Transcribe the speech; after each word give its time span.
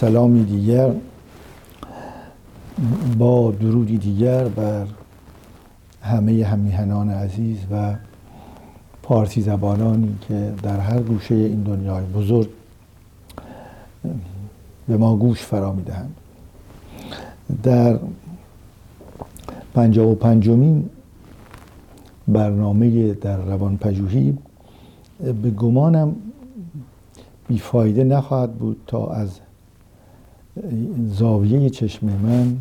سلامی 0.00 0.44
دیگر 0.44 0.92
با 3.18 3.50
درودی 3.50 3.98
دیگر 3.98 4.44
بر 4.44 4.86
همه 6.02 6.44
همیهنان 6.44 7.10
عزیز 7.10 7.58
و 7.72 7.94
پارسی 9.02 9.40
زبانانی 9.42 10.18
که 10.28 10.52
در 10.62 10.80
هر 10.80 11.00
گوشه 11.00 11.34
این 11.34 11.62
دنیای 11.62 12.04
بزرگ 12.04 12.48
به 14.88 14.96
ما 14.96 15.16
گوش 15.16 15.42
فرا 15.42 15.72
می‌دهند. 15.72 16.14
در 17.62 17.98
پنجاه 19.74 20.06
و 20.06 20.14
پنجمین 20.14 20.90
برنامه 22.28 23.14
در 23.14 23.36
روان 23.36 23.76
پژوهی 23.76 24.38
به 25.42 25.50
گمانم 25.50 26.16
بیفایده 27.48 28.04
نخواهد 28.04 28.54
بود 28.54 28.80
تا 28.86 29.06
از 29.06 29.40
زاویه 31.08 31.70
چشم 31.70 32.06
من 32.06 32.56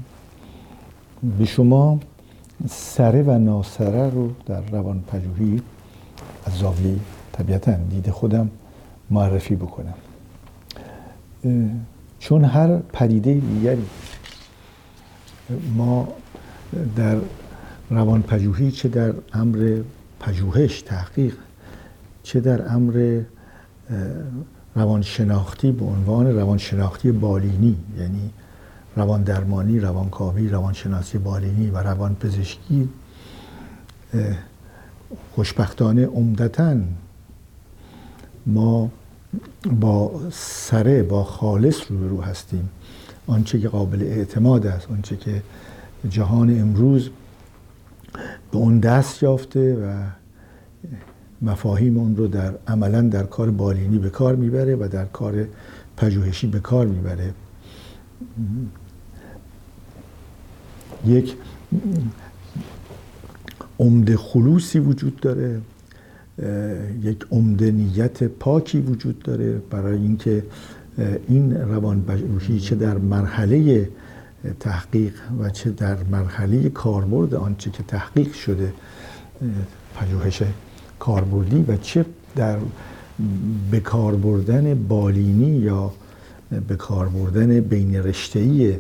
به 1.37 1.45
شما 1.45 1.99
سره 2.69 3.23
و 3.23 3.39
ناسره 3.39 4.09
رو 4.09 4.31
در 4.45 4.61
روان 4.61 5.03
پژوهی 5.07 5.61
از 6.45 6.53
زاویه 6.53 6.95
طبیعتا 7.31 7.73
دید 7.73 8.09
خودم 8.09 8.49
معرفی 9.09 9.55
بکنم. 9.55 9.93
چون 12.19 12.43
هر 12.43 12.77
پدیده 12.77 13.33
دیگری 13.33 13.85
ما 15.75 16.07
در 16.95 17.17
روان 17.89 18.21
پژوهی 18.21 18.71
چه 18.71 18.89
در 18.89 19.13
امر 19.33 19.81
پژوهش 20.19 20.81
تحقیق 20.81 21.35
چه 22.23 22.39
در 22.39 22.73
امر 22.73 23.21
روانشناختی 24.79 25.71
به 25.71 25.85
عنوان 25.85 26.27
روانشناختی 26.27 27.11
بالینی 27.11 27.77
یعنی 27.97 28.29
روان 28.95 29.23
درمانی، 29.23 29.79
روانکاوی، 29.79 30.49
روانشناسی 30.49 31.17
بالینی 31.17 31.69
و 31.69 31.77
روان 31.77 32.15
پزشکی 32.15 32.89
خوشبختانه 35.31 36.05
عمدتا 36.05 36.75
ما 38.45 38.89
با 39.79 40.11
سره 40.31 41.03
با 41.03 41.23
خالص 41.23 41.91
روبرو 41.91 42.21
هستیم. 42.21 42.69
آنچه 43.27 43.59
که 43.59 43.69
قابل 43.69 44.03
اعتماد 44.03 44.67
است 44.67 44.91
آنچه 44.91 45.17
که 45.17 45.43
جهان 46.09 46.61
امروز 46.61 47.09
به 48.51 48.57
اون 48.57 48.79
دست 48.79 49.23
یافته 49.23 49.75
و 49.75 50.18
مفاهیم 51.41 51.97
اون 51.97 52.15
رو 52.15 52.27
در 52.27 52.53
عملا 52.67 53.01
در 53.01 53.23
کار 53.23 53.51
بالینی 53.51 53.97
به 53.97 54.09
کار 54.09 54.35
می‌بره 54.35 54.75
و 54.75 54.87
در 54.91 55.05
کار 55.05 55.47
پژوهشی 55.97 56.47
به 56.47 56.59
کار 56.59 56.85
می‌بره. 56.87 57.33
یک 61.05 61.35
عمده 63.79 64.17
خلوصی 64.17 64.79
وجود 64.79 65.19
داره 65.19 65.61
یک 67.01 67.25
عمده 67.31 67.71
نیت 67.71 68.23
پاکی 68.23 68.79
وجود 68.79 69.19
داره 69.19 69.61
برای 69.69 69.97
اینکه 69.97 70.43
این 71.27 71.53
روان 71.53 72.01
پژوهشی 72.01 72.59
چه 72.59 72.75
در 72.75 72.97
مرحله 72.97 73.89
تحقیق 74.59 75.13
و 75.39 75.49
چه 75.49 75.69
در 75.69 75.97
مرحله 76.03 76.69
کاربرد 76.69 77.33
آنچه 77.33 77.71
که 77.71 77.83
تحقیق 77.83 78.33
شده 78.33 78.73
پژوهش 79.95 80.43
کاربردی 80.99 81.65
و 81.67 81.77
چه 81.77 82.05
در 82.35 82.57
به 83.71 83.79
کار 83.79 84.15
بردن 84.15 84.85
بالینی 84.87 85.57
یا 85.57 85.91
به 86.67 86.75
کار 86.75 87.09
بردن 87.09 87.59
بین 87.59 87.95
رشته‌ای 87.95 88.75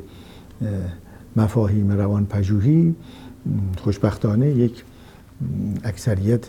مفاهیم 1.35 1.91
روان 1.91 2.25
پژوهی 2.25 2.95
خوشبختانه 3.77 4.49
یک 4.49 4.83
اکثریت 5.83 6.47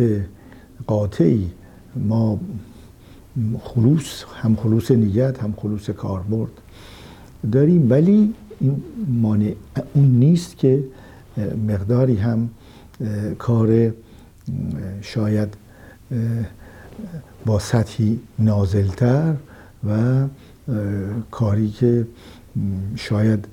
قاطعی. 0.86 1.50
ما 1.96 2.40
خلوص 3.60 4.24
هم 4.42 4.56
خلوص 4.56 4.90
نیت 4.90 5.42
هم 5.42 5.54
خلوص 5.56 5.90
کاربرد 5.90 6.50
داریم. 7.52 7.90
ولی 7.90 8.34
این 8.60 8.82
مانع 9.22 9.54
اون 9.94 10.04
نیست 10.04 10.56
که 10.56 10.84
مقداری 11.68 12.16
هم 12.16 12.48
کار 13.38 13.92
شاید 15.02 15.54
با 17.46 17.58
سطحی 17.58 18.20
نازلتر 18.38 19.34
و 19.88 20.24
کاری 21.30 21.70
که 21.70 22.06
شاید 22.96 23.44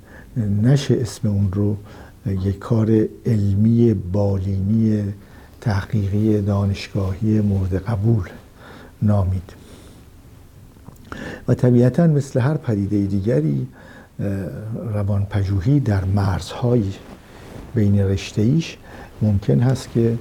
نشه 0.64 0.98
اسم 1.02 1.28
اون 1.28 1.52
رو 1.52 1.78
یک 2.26 2.60
کار 2.60 3.08
علمی 3.26 3.94
بالینی 3.94 5.14
تحقیقی 5.62 6.42
دانشگاهی 6.42 7.42
مورد 7.42 7.76
قبول 7.76 8.30
نامید. 9.02 9.54
و 11.48 11.54
طبیعتا 11.54 12.08
مثل 12.08 12.40
هر 12.40 12.58
پدیده 12.58 13.06
دیگری 13.06 13.68
روانپژوهی 14.94 15.80
در 15.80 16.06
مرزهای 16.06 16.84
بین 17.76 18.00
رشته 18.00 18.42
ایش 18.42 18.78
ممکن 19.22 19.60
هست 19.60 19.92
که 19.92 20.18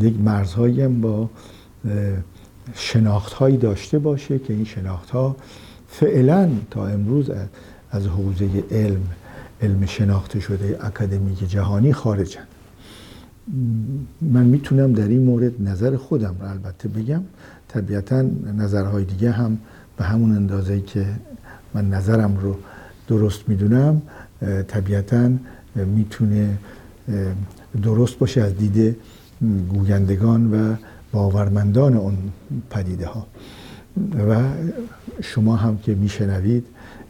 یک 0.00 0.20
مرزهایی 0.20 0.82
هم 0.82 1.00
با 1.00 1.30
شناخت 2.74 3.32
هایی 3.32 3.56
داشته 3.56 3.98
باشه 3.98 4.38
که 4.38 4.52
این 4.52 4.64
شناخت 4.64 5.10
ها 5.10 5.36
فعلا 5.88 6.50
تا 6.70 6.86
امروز 6.86 7.30
از 7.90 8.06
حوزه 8.06 8.64
علم 8.70 9.02
علم 9.62 9.86
شناخته 9.86 10.40
شده 10.40 10.78
اکادمیک 10.80 11.50
جهانی 11.50 11.92
خارجن. 11.92 12.44
من 14.20 14.46
می‌تونم 14.46 14.92
در 14.92 15.08
این 15.08 15.22
مورد 15.22 15.68
نظر 15.68 15.96
خودم 15.96 16.34
رو 16.40 16.48
البته 16.48 16.88
بگم. 16.88 17.22
طبیعتا 17.68 18.24
نظرهای 18.56 19.04
دیگه 19.04 19.30
هم 19.30 19.58
به 19.96 20.04
همون 20.04 20.36
اندازه 20.36 20.80
که 20.80 21.06
من 21.74 21.90
نظرم 21.90 22.36
رو 22.36 22.56
درست 23.08 23.48
می‌دونم 23.48 24.02
طبیعتا 24.68 25.30
می‌تونه 25.76 26.58
درست 27.82 28.18
باشه 28.18 28.40
از 28.40 28.56
دید 28.56 28.96
گویندگان 29.68 30.52
و 30.52 30.76
باورمندان 31.12 31.96
اون 31.96 32.18
پدیده 32.70 33.06
ها 33.06 33.26
و 34.28 34.42
شما 35.22 35.56
هم 35.56 35.78
که 35.78 35.94
میشنوید 35.94 36.66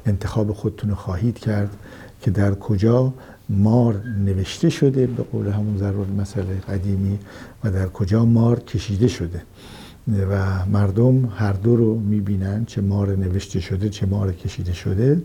انتخاب 0.07 0.53
خودتون 0.53 0.95
خواهید 0.95 1.39
کرد 1.39 1.77
که 2.23 2.31
در 2.31 2.55
کجا 2.55 3.15
مار 3.49 4.03
نوشته 4.25 4.71
شده 4.71 5.07
به 5.07 5.23
قول 5.23 5.49
همون 5.49 5.79
ضرور 5.79 6.07
مسئله 6.07 6.61
قدیمی 6.69 7.19
و 7.65 7.71
در 7.71 7.87
کجا 7.87 8.25
مار 8.25 8.61
کشیده 8.61 9.09
شده. 9.09 9.43
و 10.31 10.67
مردم 10.67 11.33
هر 11.37 11.53
دو 11.53 11.77
رو 11.77 11.99
می‌بینن 11.99 12.65
چه 12.65 12.81
مار 12.81 13.17
نوشته 13.17 13.61
شده 13.61 13.89
چه 13.89 14.07
مار 14.07 14.33
کشیده 14.33 14.73
شده 14.73 15.23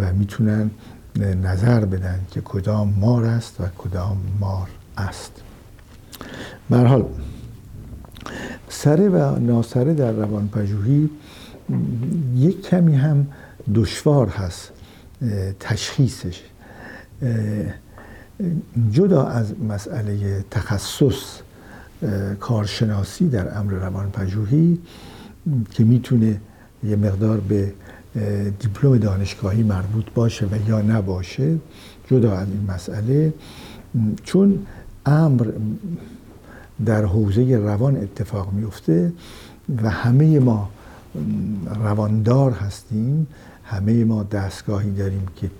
و 0.00 0.12
می‌تونن 0.12 0.70
نظر 1.16 1.84
بدن 1.84 2.20
که 2.30 2.40
کدام 2.40 2.94
مار 3.00 3.24
است 3.24 3.60
و 3.60 3.64
کدام 3.78 4.18
مار 4.40 4.68
است. 4.98 5.32
حال 6.70 7.04
سره 8.68 9.08
و 9.08 9.38
ناسره 9.38 9.94
در 9.94 10.12
روانپژوهی 10.12 11.10
یک 12.36 12.68
کمی 12.68 12.96
هم 12.96 13.26
دشوار 13.74 14.28
هست 14.28 14.72
تشخیصش. 15.60 16.42
جدا 18.90 19.26
از 19.26 19.60
مسئله 19.68 20.44
تخصص 20.50 21.40
کارشناسی 22.40 23.28
در 23.28 23.58
امر 23.58 23.72
روانپژوهی 23.72 24.78
که 25.70 25.84
می‌تونه 25.84 26.40
یه 26.84 26.96
مقدار 26.96 27.40
به 27.40 27.72
دیپلم 28.58 28.98
دانشگاهی 28.98 29.62
مربوط 29.62 30.04
باشه 30.14 30.46
و 30.46 30.68
یا 30.68 30.82
نباشه 30.82 31.58
جدا 32.10 32.32
از 32.32 32.48
این 32.48 32.70
مسئله 32.70 33.34
چون 34.24 34.66
امر 35.06 35.46
در 36.86 37.04
حوزه 37.04 37.56
روان 37.56 37.96
اتفاق 37.96 38.52
میفته 38.52 39.12
و 39.82 39.90
همه 39.90 40.38
ما 40.38 40.70
رواندار 41.74 42.52
هستیم 42.52 43.26
همه 43.64 44.04
ما 44.04 44.22
دستگاهی 44.22 44.90
داریم 44.90 45.26
که 45.36 45.50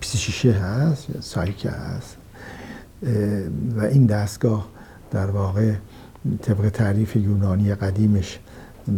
پیسیشیشه 0.00 0.52
هست 0.52 1.10
یا 1.10 1.20
سایکه 1.20 1.70
هست 1.70 2.16
و 3.76 3.84
این 3.84 4.06
دستگاه 4.06 4.68
در 5.10 5.30
واقع 5.30 5.72
طبق 6.42 6.68
تعریف 6.68 7.16
یونانی 7.16 7.74
قدیمش 7.74 8.38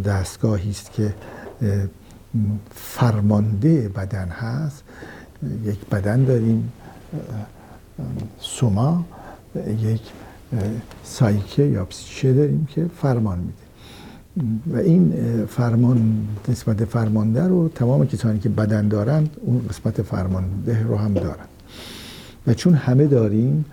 دستگاهی 0.05 0.69
است 0.69 0.91
که 0.91 1.13
فرمانده 2.71 3.89
بدن 3.89 4.27
هست. 4.27 4.83
یک 5.63 5.79
بدن 5.91 6.23
داریم 6.23 6.71
سوما 8.39 9.05
یک 9.79 10.01
سایکه 11.03 11.63
یا 11.63 11.85
پسیشه 11.85 12.33
داریم 12.33 12.67
که 12.75 12.85
فرمان 13.01 13.39
میده. 13.39 13.65
و 14.67 14.77
این 14.77 15.13
فرمان 15.45 16.27
نسبت 16.47 16.85
فرمانده 16.85 17.47
رو 17.47 17.69
تمام 17.69 18.07
کسانی 18.07 18.39
که 18.39 18.49
بدن 18.49 18.87
دارند 18.87 19.37
اون 19.41 19.65
قسمت 19.69 20.01
فرمانده 20.01 20.83
رو 20.83 20.97
هم 20.97 21.13
دارند 21.13 21.47
و 22.47 22.53
چون 22.53 22.73
همه 22.73 23.07
داریم 23.07 23.65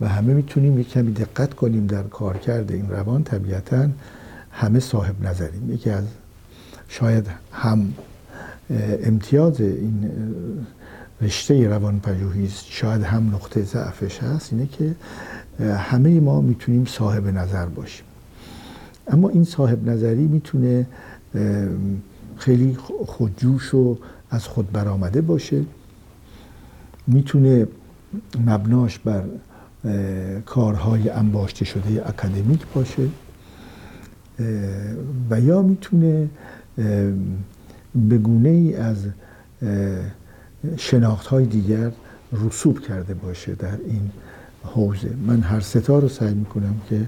و 0.00 0.08
همه 0.08 0.34
می‌تونیم 0.34 0.78
یک 0.80 0.88
کمی 0.88 1.12
دقت 1.12 1.54
کنیم 1.54 1.86
در 1.86 2.02
کار 2.02 2.36
کرده 2.36 2.74
این 2.74 2.90
روان 2.90 3.24
طبیعتا 3.24 3.88
همه 4.50 4.80
صاحب 4.80 5.26
نظریم. 5.26 5.72
یکی 5.72 5.90
از 5.90 6.04
شاید 6.88 7.26
هم 7.52 7.92
امتیاز 9.04 9.60
این 9.60 10.10
رشته 11.20 11.68
روان 11.68 12.00
پژوهی 12.00 12.48
شاید 12.48 13.02
هم 13.02 13.34
نقطه 13.34 13.62
ضعفش 13.62 14.18
هست 14.18 14.52
اینه 14.52 14.66
که 14.66 14.94
همه 15.62 16.20
ما 16.20 16.40
می‌تونیم 16.40 16.84
صاحب 16.84 17.26
نظر 17.26 17.66
باشیم. 17.66 18.04
اما 19.08 19.28
این 19.28 19.44
صاحب 19.44 19.88
نظری 19.88 20.26
می‌تونه 20.26 20.86
خیلی 22.36 22.76
خودجوش 23.06 23.74
و 23.74 23.98
از 24.30 24.46
خود 24.46 24.72
برآمده 24.72 25.20
باشه. 25.20 25.62
می‌تونه 27.06 27.66
مبناش 28.46 28.98
بر 28.98 29.24
کارهای 30.46 31.08
انباشته 31.08 31.64
شده 31.64 32.08
اکادمیک 32.08 32.60
باشه. 32.74 33.08
و 35.30 35.40
یا 35.40 35.62
می‌تونه 35.62 36.28
به 37.94 38.18
گونه 38.18 38.48
ای 38.48 38.74
از 38.74 38.96
شناخت 40.76 41.26
های 41.26 41.46
دیگر 41.46 41.90
رسوب 42.32 42.80
کرده 42.80 43.14
باشه 43.14 43.54
در 43.54 43.76
این 43.86 44.10
حوزه. 44.64 45.10
من 45.26 45.40
هر 45.40 45.60
ستا 45.60 45.98
رو 45.98 46.08
سعی 46.08 46.34
می‌کنم 46.34 46.74
که 46.88 47.00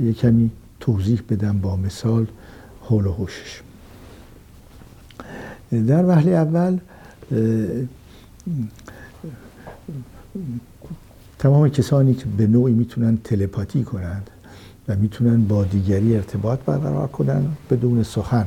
یه 0.00 0.12
کمی 0.12 0.50
توضیح 0.80 1.22
بدم 1.30 1.58
با 1.58 1.76
مثال 1.76 2.26
حول 2.82 3.06
و 3.06 3.12
حوشش. 3.12 3.60
در 5.70 6.06
وحله 6.06 6.30
اول 6.30 6.78
تمام 11.38 11.68
کسانی 11.68 12.14
که 12.14 12.24
به 12.36 12.46
نوعی 12.46 12.74
می‌تونن 12.74 13.18
تلپاتی 13.24 13.84
کنند 13.84 14.30
و 14.88 14.96
می‌تونن 14.96 15.44
با 15.44 15.64
دیگری 15.64 16.16
ارتباط 16.16 16.60
برقرار 16.60 17.08
کنن 17.08 17.44
بدون 17.70 18.02
سخن 18.02 18.46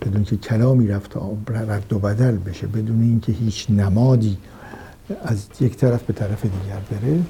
بدون 0.00 0.24
که 0.24 0.36
کلامی 0.36 0.86
رفت 0.86 1.16
رد 1.48 1.92
و 1.92 1.98
بدل 1.98 2.36
بشه 2.36 2.66
بدون 2.66 3.02
اینکه 3.02 3.32
هیچ 3.32 3.66
نمادی 3.70 4.36
از 5.22 5.46
یک 5.60 5.76
طرف 5.76 6.02
به 6.02 6.12
طرف 6.12 6.42
دیگر 6.42 6.80
بره. 6.90 7.20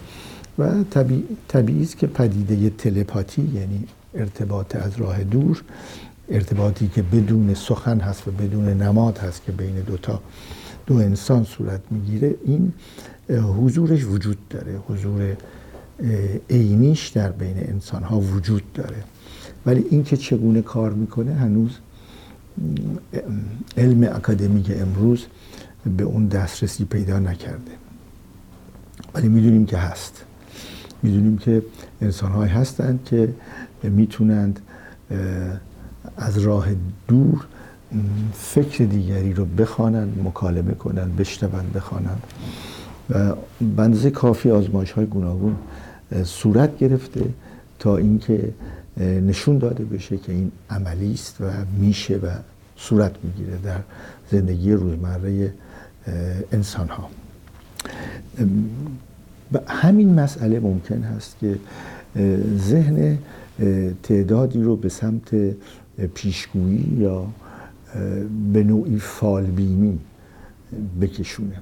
و 0.59 0.85
طبیعی 1.49 1.83
است 1.83 1.99
که 1.99 2.07
پدیده 2.07 2.71
تلپاتی 2.71 3.43
یعنی 3.43 3.85
ارتباط 4.15 4.77
از 4.77 4.97
راه 4.97 5.25
دور 5.25 5.63
ارتباطی 6.29 6.89
که 6.89 7.03
بدون 7.03 7.55
سخن 7.55 8.01
هست 8.01 8.29
و 8.29 8.31
بدون 8.31 8.69
نماد 8.69 9.19
هست 9.19 9.45
که 9.45 9.53
بین 9.53 9.75
دوتا 9.81 10.21
دو 10.87 10.95
انسان 10.95 11.45
صورت 11.45 11.81
می‌گیره 11.91 12.35
این 12.45 12.73
حضورش 13.29 14.05
وجود 14.05 14.49
داره. 14.49 14.79
حضور 14.89 15.37
عینیش 16.51 17.09
در 17.09 17.33
بین 17.33 17.57
انسان 17.57 18.03
ها 18.03 18.21
وجود 18.21 18.73
داره. 18.73 18.97
ولی 19.67 19.85
اینکه 19.91 20.17
چگونه 20.17 20.63
کار 20.63 20.93
می‌کنه 20.93 21.35
هنوز 21.35 21.79
علم 23.77 24.03
اکادمیک 24.03 24.73
امروز 24.81 25.27
به 25.97 26.05
اون 26.05 26.27
دسترسی 26.27 26.85
پیدا 26.85 27.19
نکرده. 27.19 27.73
ولی 29.15 29.29
می‌دونیم 29.29 29.67
که 29.67 29.77
هست. 29.77 30.25
می‌دونیم 31.03 31.39
که 31.39 31.63
انسان 32.01 32.33
های 32.33 32.49
هستند 32.49 33.01
که 33.05 33.35
می‌تونند 33.83 34.61
از 36.17 36.39
راه 36.39 36.67
دور 37.09 37.47
فکر 38.35 38.85
دیگری 38.85 39.33
رو 39.33 39.45
بخوانند 39.45 40.19
مکالمه 40.25 40.75
کنند 40.75 41.17
بشنوند 41.17 41.73
بخوانند. 41.73 42.23
و 43.11 43.35
بنزه 43.77 44.11
کافی 44.11 44.51
آزمایش 44.51 44.93
های 44.93 45.07
گوناگون 45.07 45.57
صورت 46.25 46.79
گرفته 46.79 47.25
تا 47.79 47.97
اینکه 47.97 48.53
نشون 48.99 49.59
داده 49.59 49.85
بشه 49.85 50.17
که 50.17 50.33
این 50.33 50.53
عملی 50.71 51.13
است 51.13 51.41
و 51.41 51.45
میشه 51.79 52.17
و 52.17 52.27
صورت 52.77 53.13
می‌گیره 53.23 53.59
در 53.65 53.81
زندگی 54.31 54.73
روزمره 54.73 55.53
انسان 56.53 56.89
ها 56.89 57.09
همین 59.67 60.15
مسئله 60.21 60.61
ممکن 60.61 61.03
هست 61.03 61.37
که 61.41 61.59
ذهن 62.59 63.19
تعدادی 64.03 64.63
رو 64.63 64.77
به 64.77 64.89
سمت 64.89 65.55
پیشگویی 66.15 66.97
یا 66.99 67.27
به 68.53 68.65
نوعی 68.65 68.99
فالبینی 68.99 69.99
بکشونه. 71.01 71.57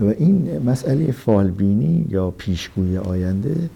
و 0.00 0.04
این 0.04 0.62
مسئله 0.66 1.12
فالبینی 1.12 2.06
یا 2.08 2.30
پیشگویی 2.30 2.98
آینده 2.98 3.70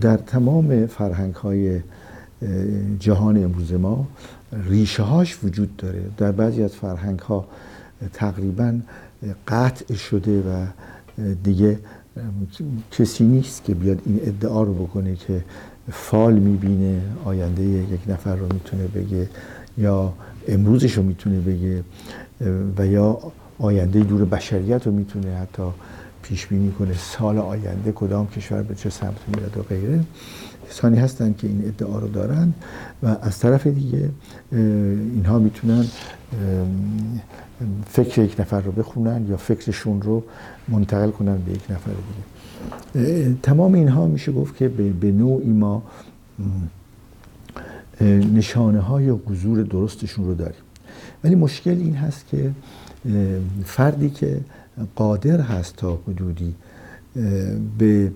در 0.00 0.16
تمام 0.16 0.86
فرهنگ 0.86 1.34
های 1.34 1.80
جهان 2.98 3.44
امروز 3.44 3.72
ما 3.72 4.06
ریشه 4.52 5.02
هاش 5.02 5.44
وجود 5.44 5.76
داره. 5.76 6.02
در 6.16 6.32
بعضی 6.32 6.62
از 6.62 6.76
فرهنگ 6.76 7.18
ها 7.18 7.46
تقریبا 8.12 8.80
قطع 9.48 9.94
شده 9.94 10.40
و 10.40 10.66
دیگه 11.44 11.78
کسی 12.90 13.24
نیست 13.24 13.64
که 13.64 13.74
بیاد 13.74 13.98
این 14.06 14.20
ادعا 14.24 14.62
رو 14.62 14.74
بکنه 14.74 15.16
که 15.16 15.44
فال 15.92 16.34
می‌بینه 16.38 17.00
آینده 17.24 17.62
یک 17.62 18.00
نفر 18.08 18.36
رو 18.36 18.46
می‌تونه 18.52 18.86
بگه 18.86 19.28
یا 19.78 20.12
امروزش 20.48 20.92
رو 20.92 21.02
می‌تونه 21.02 21.40
بگه 21.40 21.82
و 22.78 22.86
یا 22.86 23.18
آینده 23.58 24.00
دور 24.00 24.24
بشریت 24.24 24.86
رو 24.86 24.92
می‌تونه 24.92 25.34
حتی 25.36 25.62
پیش 26.22 26.46
بینی 26.46 26.72
کنه 26.72 26.94
سال 26.94 27.38
آینده 27.38 27.92
کدام 27.92 28.26
کشور 28.26 28.62
به 28.62 28.74
چه 28.74 28.90
سمت 28.90 29.20
میاد 29.36 29.58
و 29.58 29.62
غیره. 29.62 30.00
کسانی 30.70 30.98
هستند 30.98 31.36
که 31.36 31.46
این 31.46 31.64
ادعا 31.66 31.98
رو 31.98 32.08
دارن 32.08 32.52
و 33.02 33.16
از 33.22 33.38
طرف 33.38 33.66
دیگه 33.66 34.08
اینها 34.52 35.38
می‌تونن 35.38 35.86
فکر 37.86 38.22
یک 38.22 38.40
نفر 38.40 38.60
رو 38.60 38.72
بخونن 38.72 39.26
یا 39.28 39.36
فکرشون 39.36 40.02
رو 40.02 40.22
منتقل 40.68 41.10
کنن 41.10 41.38
به 41.38 41.52
یک 41.52 41.70
نفر 41.70 41.90
دیگه. 42.94 43.36
تمام 43.42 43.74
اینها 43.74 44.06
میشه 44.06 44.32
گفت 44.32 44.56
که 44.56 44.68
به 44.68 45.12
نوعی 45.12 45.52
ما 45.52 45.82
نشانه 48.34 48.80
های 48.80 49.08
حضور 49.08 49.62
درستشون 49.62 50.26
رو 50.26 50.34
داریم. 50.34 50.60
ولی 51.24 51.34
مشکل 51.34 51.70
این 51.70 51.94
هست 51.94 52.28
که 52.28 52.50
فردی 53.64 54.10
که 54.10 54.40
قادر 54.96 55.40
هست 55.40 55.76
تا 55.76 55.98
حدودی 56.08 56.54
به 57.78 58.12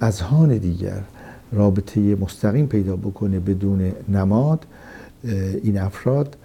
اذهان 0.00 0.58
دیگر 0.58 1.00
رابطه 1.52 2.00
مستقیم 2.00 2.66
پیدا 2.66 2.96
بکنه 2.96 3.40
بدون 3.40 3.92
نماد 4.08 4.66
این 5.62 5.78
افراد 5.78 6.36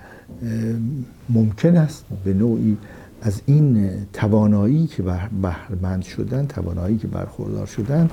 ممکن 1.30 1.78
است 1.78 2.06
به 2.24 2.34
نوعی 2.34 2.78
از 3.25 3.42
این 3.46 3.89
توانایی 4.13 4.88
که 4.88 5.03
بهرمند 5.42 6.03
شدن 6.03 6.46
توانایی 6.46 6.98
که 6.98 7.08
برخوردار 7.08 7.65
شدن 7.65 8.10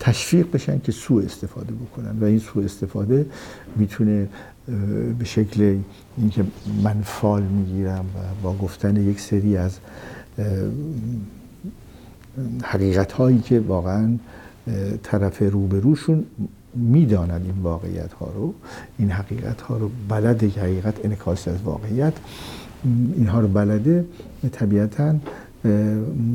تشویق 0.00 0.50
بشن 0.52 0.80
که 0.80 0.92
سوء 0.92 1.24
استفاده 1.24 1.72
بکنن. 1.72 2.18
و 2.20 2.24
این 2.24 2.38
سوء 2.38 2.64
استفاده 2.64 3.26
می‌تونه 3.76 4.28
به 5.18 5.24
شکل 5.24 5.78
اینکه 6.18 6.44
من 6.84 7.02
فال 7.02 7.42
می‌گیرم 7.42 8.04
و 8.04 8.18
با 8.42 8.56
گفتن 8.56 8.96
یک 8.96 9.20
سری 9.20 9.56
از 9.56 9.78
حقیقت 12.62 13.12
هایی 13.12 13.38
که 13.38 13.60
واقعا 13.60 14.16
طرف 15.02 15.42
روبروشون 15.42 16.24
می‌دانند 16.74 17.44
این 17.44 17.62
واقعیت 17.62 18.12
ها 18.12 18.32
رو 18.36 18.54
این 18.98 19.10
حقیقت 19.10 19.60
ها 19.60 19.76
رو 19.76 19.90
بلده 20.08 20.50
که 20.50 20.60
حقیقت 20.60 21.04
انکاس 21.04 21.48
از 21.48 21.62
واقعیت 21.62 22.12
اینها 23.16 23.40
رو 23.40 23.48
بلده 23.48 24.04
طبیعتا 24.52 25.14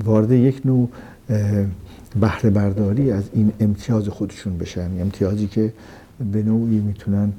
وارد 0.06 0.32
یک 0.32 0.62
نوع 0.66 0.90
بهره 2.20 2.50
برداری 2.50 3.12
از 3.12 3.24
این 3.34 3.52
امتیاز 3.60 4.08
خودشون 4.08 4.58
بشن. 4.58 4.90
امتیازی 5.02 5.48
که 5.48 5.74
به 6.32 6.44
نوعی 6.44 6.80
می‌تونن 6.80 7.34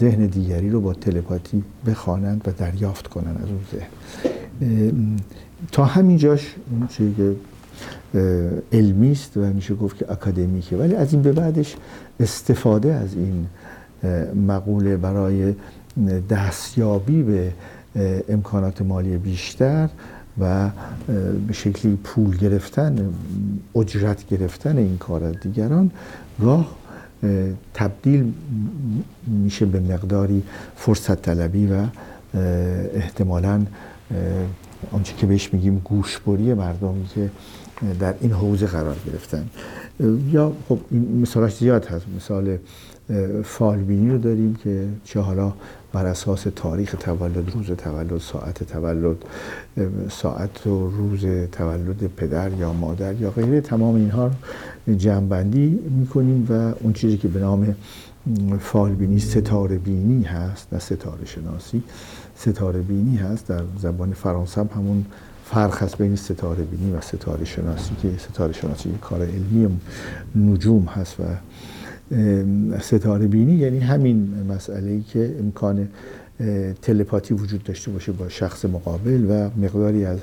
ذهن 0.00 0.26
دیگری 0.26 0.70
رو 0.70 0.80
با 0.80 0.94
تلپاتی 0.94 1.62
بخوانند 1.86 2.42
و 2.46 2.50
دریافت 2.52 3.06
کنند 3.06 3.38
از 3.42 3.48
اون 3.48 3.60
ذهن. 3.72 5.16
تا 5.72 5.84
همین 5.84 6.16
جاش 6.16 6.54
چیزی 6.88 7.14
که 7.14 7.32
علمی 8.72 9.12
است 9.12 9.36
و 9.36 9.40
میشه 9.40 9.74
گفت 9.74 9.96
که 9.96 10.12
اکادمیکه. 10.12 10.76
ولی 10.76 10.94
از 10.94 11.12
این 11.12 11.22
به 11.22 11.32
بعدش 11.32 11.76
استفاده 12.20 12.94
از 12.94 13.14
این 13.14 13.46
مقوله 14.48 14.96
برای 14.96 15.54
دستیابی 16.30 17.22
به 17.22 17.52
امکانات 18.28 18.82
مالی 18.82 19.16
بیشتر 19.18 19.88
و 20.40 20.70
به 21.46 21.52
شکلی 21.52 21.96
پول 22.04 22.36
گرفتن 22.36 23.14
اجرت 23.76 24.26
گرفتن 24.26 24.78
این 24.78 24.98
کار 24.98 25.24
از 25.24 25.34
دیگران 25.40 25.90
راه 26.38 26.76
تبدیل 27.74 28.32
میشه 29.26 29.66
به 29.66 29.80
مقداری 29.80 30.42
فرصت 30.76 31.22
طلبی 31.22 31.66
و 31.66 31.86
احتمالا 32.94 33.66
آنچه 34.92 35.14
که 35.16 35.26
بهش 35.26 35.54
میگیم 35.54 35.78
گوشبری 35.84 36.54
مردمی 36.54 37.06
که 37.06 37.30
در 38.00 38.14
این 38.20 38.32
حوزه 38.32 38.66
قرار 38.66 38.96
گرفتن. 39.06 39.48
یا 40.32 40.52
خب 40.68 40.78
این 40.90 41.20
مثالش 41.20 41.56
زیاد 41.56 41.84
هست. 41.84 42.06
مثال 42.16 42.58
فالبینی 43.44 44.10
رو 44.10 44.18
داریم 44.18 44.54
که 44.54 44.88
چه 45.04 45.20
حالا 45.20 45.52
بر 45.94 46.06
اساس 46.06 46.46
تاریخ 46.56 46.94
تولد 47.00 47.50
روز 47.54 47.66
تولد 47.66 48.18
ساعت 48.18 48.64
تولد 48.64 49.16
ساعت 50.10 50.66
و 50.66 50.90
روز 50.90 51.26
تولد 51.52 52.06
پدر 52.16 52.52
یا 52.52 52.72
مادر 52.72 53.14
یا 53.14 53.30
غیره 53.30 53.60
تمام 53.60 53.94
اینها 53.94 54.30
رو 54.86 54.94
جمعبندی 54.94 55.68
می‌کنیم 56.00 56.46
و 56.50 56.52
اون 56.82 56.92
چیزی 56.92 57.16
که 57.16 57.28
به 57.28 57.40
نام 57.40 57.74
فالبینی 58.60 59.18
ستاره 59.18 59.78
بینی 59.78 60.22
هست 60.22 60.68
نه 60.72 60.78
ستاره 60.78 61.24
شناسی 61.24 61.82
ستاره 62.36 62.80
بینی 62.80 63.16
هست. 63.16 63.48
در 63.48 63.62
زبان 63.78 64.12
فرانسه 64.12 64.60
هم 64.60 64.68
همون 64.76 65.04
فرق 65.44 65.82
هست 65.82 65.98
بین 65.98 66.16
ستاره 66.16 66.64
بینی 66.64 66.92
و 66.92 67.00
ستاره 67.00 67.44
شناسی 67.44 67.90
که 68.02 68.10
ستاره 68.18 68.52
شناسی 68.52 68.90
کار 69.00 69.22
علمی 69.22 69.80
نجوم 70.36 70.84
هست 70.84 71.20
و 71.20 71.22
ستاره 72.80 73.26
بینی 73.26 73.54
یعنی 73.54 73.78
همین 73.78 74.28
مسئله 74.48 74.90
ای 74.90 75.02
که 75.02 75.36
امکان 75.40 75.88
تلپاتی 76.82 77.34
وجود 77.34 77.62
داشته 77.62 77.90
باشه 77.90 78.12
با 78.12 78.28
شخص 78.28 78.64
مقابل 78.64 79.26
و 79.30 79.50
مقداری 79.64 80.04
از 80.04 80.18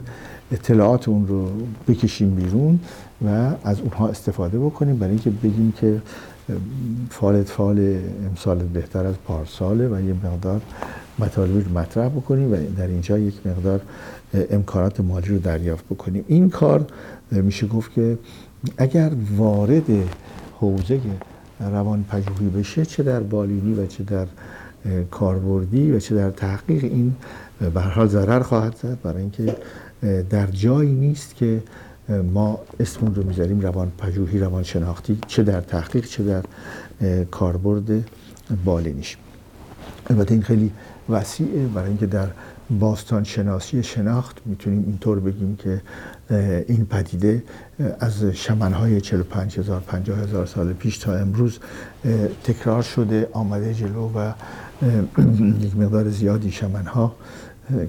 اطلاعات 0.51 1.09
اون 1.09 1.27
رو 1.27 1.51
بکشیم 1.87 2.35
بیرون 2.35 2.79
و 3.25 3.51
از 3.63 3.79
اونها 3.79 4.07
استفاده 4.07 4.59
بکنیم. 4.59 4.97
برای 4.97 5.11
اینکه 5.11 5.29
بگیم 5.29 5.73
که 5.81 6.01
فالت 7.09 7.49
فال 7.49 7.95
امسال 8.29 8.57
بهتر 8.57 9.05
از 9.05 9.15
پارساله 9.27 9.87
و 9.87 10.01
یه 10.07 10.13
مقدار 10.13 10.61
مطالبی 11.19 11.61
رو 11.61 11.79
مطرح 11.79 12.09
بکنیم 12.09 12.53
و 12.53 12.55
در 12.77 12.87
اینجا 12.87 13.19
یک 13.19 13.47
مقدار 13.47 13.81
امکانات 14.49 14.99
مالی 14.99 15.27
رو 15.27 15.39
دریافت 15.39 15.85
بکنیم. 15.85 16.25
این 16.27 16.49
کار 16.49 16.85
میشه 17.31 17.67
گفت 17.67 17.93
که 17.93 18.17
اگر 18.77 19.11
وارد 19.37 19.85
حوزه 20.59 20.99
روان 21.61 22.03
پژوهی 22.03 22.49
بشه 22.49 22.85
چه 22.85 23.03
در 23.03 23.19
بالینی 23.19 23.73
و 23.73 23.85
چه 23.85 24.03
در 24.03 24.25
کاربردی 25.11 25.91
و 25.91 25.99
چه 25.99 26.15
در 26.15 26.29
تحقیق 26.29 26.83
این 26.83 27.15
به 27.73 27.81
حال 27.81 28.07
ضرر 28.07 28.39
خواهد 28.39 28.75
زد 28.75 28.97
برای 29.03 29.21
اینکه 29.21 29.55
در 30.29 30.47
جایی 30.47 30.91
نیست 30.91 31.35
که 31.35 31.63
ما 32.33 32.59
اسمون 32.79 33.15
رو 33.15 33.23
می‌ذاریم 33.23 33.61
روان 33.61 33.91
پژوهی 33.97 34.39
روان 34.39 34.63
شناختی 34.63 35.19
چه 35.27 35.43
در 35.43 35.61
تحقیق 35.61 36.05
چه 36.05 36.23
در 36.23 36.43
کاربرد 37.23 38.09
بالینیش. 38.65 39.17
البته 40.09 40.33
این 40.33 40.43
خیلی 40.43 40.71
وسیعه 41.09 41.67
برای 41.67 41.87
اینکه 41.87 42.05
در 42.05 42.27
باستان 42.79 43.23
شناسی 43.23 43.83
شناخت. 43.83 44.41
می‌تونیم 44.45 44.83
اینطور 44.87 45.19
بگیم 45.19 45.55
که 45.55 45.81
این 46.67 46.85
پدیده 46.85 47.43
از 47.99 48.23
شمنهای 48.23 49.01
45 49.01 49.59
هزار 49.59 49.79
50 49.79 50.19
هزار 50.19 50.45
سال 50.45 50.73
پیش 50.73 50.97
تا 50.97 51.15
امروز 51.15 51.59
تکرار 52.43 52.81
شده 52.81 53.29
آمده 53.33 53.73
جلو 53.73 54.09
و 54.15 54.31
یک 55.61 55.77
مقدار 55.77 56.09
زیادی 56.09 56.51
شمنها 56.51 57.15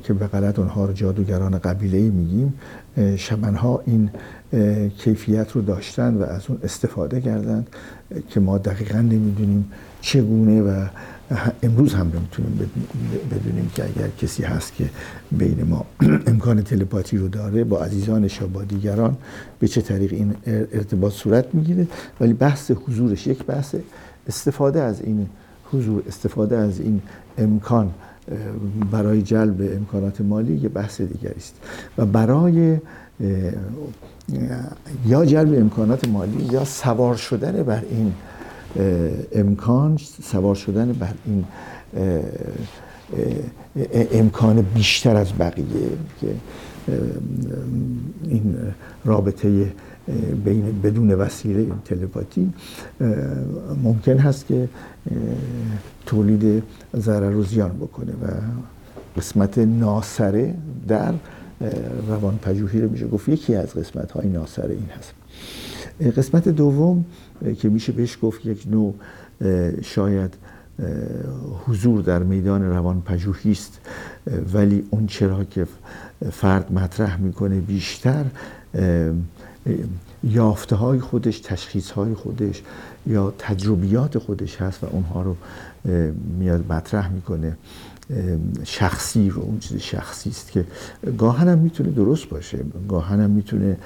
که 0.04 0.12
به 0.12 0.26
غلط 0.26 0.58
اونها 0.58 0.84
رو 0.84 0.92
جادوگران 0.92 1.58
قبیله 1.58 1.98
ای 1.98 2.10
میگیم 2.10 2.54
شمنها 3.16 3.82
این 3.86 4.10
کیفیت 4.98 5.52
رو 5.52 5.62
داشتن 5.62 6.14
و 6.14 6.22
از 6.22 6.42
اون 6.48 6.58
استفاده 6.62 7.20
کردند 7.20 7.68
که 8.28 8.40
ما 8.40 8.58
دقیقا 8.58 8.98
نمی‌دونیم 8.98 9.72
چگونه 10.00 10.62
و 10.62 10.86
امروز 11.62 11.94
هم 11.94 12.12
نمی‌تونیم 12.14 12.70
بدونیم 13.30 13.70
که 13.74 13.84
اگر 13.84 14.08
کسی 14.08 14.42
هست 14.42 14.74
که 14.74 14.90
بین 15.32 15.64
ما 15.68 15.86
امکان 16.32 16.62
تلپاتی 16.62 17.18
رو 17.18 17.28
داره 17.28 17.64
با 17.64 17.84
عزیزانش 17.84 18.40
یا 18.40 18.46
با 18.46 18.62
دیگران 18.64 19.16
به 19.58 19.68
چه 19.68 19.80
طریق 19.80 20.12
این 20.12 20.34
ارتباط 20.46 21.12
صورت 21.12 21.54
می‌گیره. 21.54 21.86
ولی 22.20 22.32
بحث 22.32 22.70
حضورش 22.70 23.26
یک 23.26 23.44
بحث 23.44 23.74
استفاده 24.28 24.80
از 24.82 25.00
این 25.00 25.28
حضور 25.72 26.02
استفاده 26.08 26.56
از 26.56 26.80
این 26.80 27.02
امکان 27.38 27.90
برای 28.90 29.22
جلب 29.22 29.60
امکانات 29.76 30.20
مالی 30.20 30.56
یه 30.56 30.68
بحث 30.68 31.00
دیگری 31.00 31.34
است. 31.36 31.54
و 31.98 32.06
برای 32.06 32.78
یا 35.06 35.24
جلب 35.24 35.54
امکانات 35.54 36.08
مالی 36.08 36.44
یا 36.52 36.64
سوار 36.64 37.16
شدن 37.16 37.62
بر 37.62 37.82
این 37.90 38.12
امکان 39.32 39.98
سوار 40.22 40.54
شدن 40.54 40.92
بر 40.92 41.14
این 41.24 41.44
امکان 44.12 44.62
بیشتر 44.62 45.16
از 45.16 45.32
بقیه 45.38 45.64
که 46.20 46.34
این 48.24 48.56
رابطه 49.04 49.72
بین 50.44 50.80
بدون 50.82 51.10
وسیله 51.10 51.66
تلپاتی 51.84 52.52
ممکن 53.82 54.18
هست 54.18 54.46
که 54.46 54.68
تولید 56.06 56.62
ضرر 56.96 57.36
و 57.36 57.44
زیان 57.44 57.70
بکنه 57.70 58.12
و 58.12 58.26
قسمت 59.16 59.58
ناسره 59.58 60.54
در 60.88 61.14
روان 62.08 62.38
پژوهی 62.42 62.80
رو 62.80 62.90
میشه 62.90 63.06
گفت. 63.06 63.28
یکی 63.28 63.54
از 63.54 63.74
قسمت 63.74 64.10
های 64.10 64.28
ناسره 64.28 64.74
این 64.74 64.88
هست. 64.98 65.12
قسمت 66.16 66.48
دوم 66.48 67.04
که 67.58 67.68
میشه 67.68 67.92
بهش 67.92 68.18
گفت 68.22 68.46
یک 68.46 68.66
نوع 68.70 68.94
شاید 69.82 70.34
حضور 71.66 72.02
در 72.02 72.22
میدان 72.22 72.62
روان 72.62 73.02
است. 73.50 73.78
ولی 74.54 74.84
اون 74.90 75.06
چرا 75.06 75.44
که 75.44 75.66
فرد 76.32 76.72
مطرح 76.72 77.20
می‌کنه 77.20 77.60
بیشتر 77.60 78.24
یافته 80.24 80.76
های 80.76 81.00
خودش 81.00 81.40
تشخیص 81.40 81.90
های 81.90 82.14
خودش 82.14 82.62
یا 83.06 83.34
تجربیات 83.38 84.18
خودش 84.18 84.56
هست 84.56 84.84
و 84.84 84.86
اونها 84.90 85.22
رو 85.22 85.36
میاد 86.38 86.72
مطرح 86.72 87.12
می‌کنه. 87.12 87.56
شخصی 88.64 89.30
رو 89.30 89.42
اون 89.42 89.58
چیز 89.58 89.80
شخصی 89.80 90.30
است 90.30 90.52
که 90.52 90.64
گاهن 91.18 91.48
هم 91.48 91.58
می‌تونه 91.58 91.90
درست 91.90 92.28
باشه 92.28 92.58
گاهن 92.88 93.20
هم 93.20 93.30
می‌تونه 93.30 93.76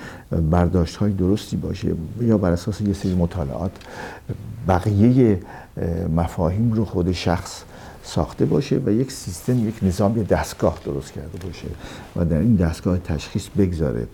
برداشت 0.50 0.96
های 0.96 1.12
درستی 1.12 1.56
باشه 1.56 1.94
یا 2.20 2.38
بر 2.38 2.52
اساس 2.52 2.80
یه 2.80 2.92
سری 2.92 3.14
مطالعات 3.14 3.70
بقیه 4.68 5.40
مفاهیم 6.16 6.72
رو 6.72 6.84
خود 6.84 7.12
شخص 7.12 7.62
ساخته 8.06 8.44
باشه 8.44 8.80
و 8.86 8.90
یک 8.90 9.12
سیستم 9.12 9.68
یک 9.68 9.74
نظام 9.82 10.20
یک 10.20 10.28
دستگاه 10.28 10.78
درست 10.84 11.12
کرده 11.12 11.38
باشه 11.46 11.68
و 12.16 12.24
در 12.24 12.38
این 12.38 12.56
دستگاه 12.56 12.98
تشخیص 12.98 13.48
بگذاره 13.58 14.06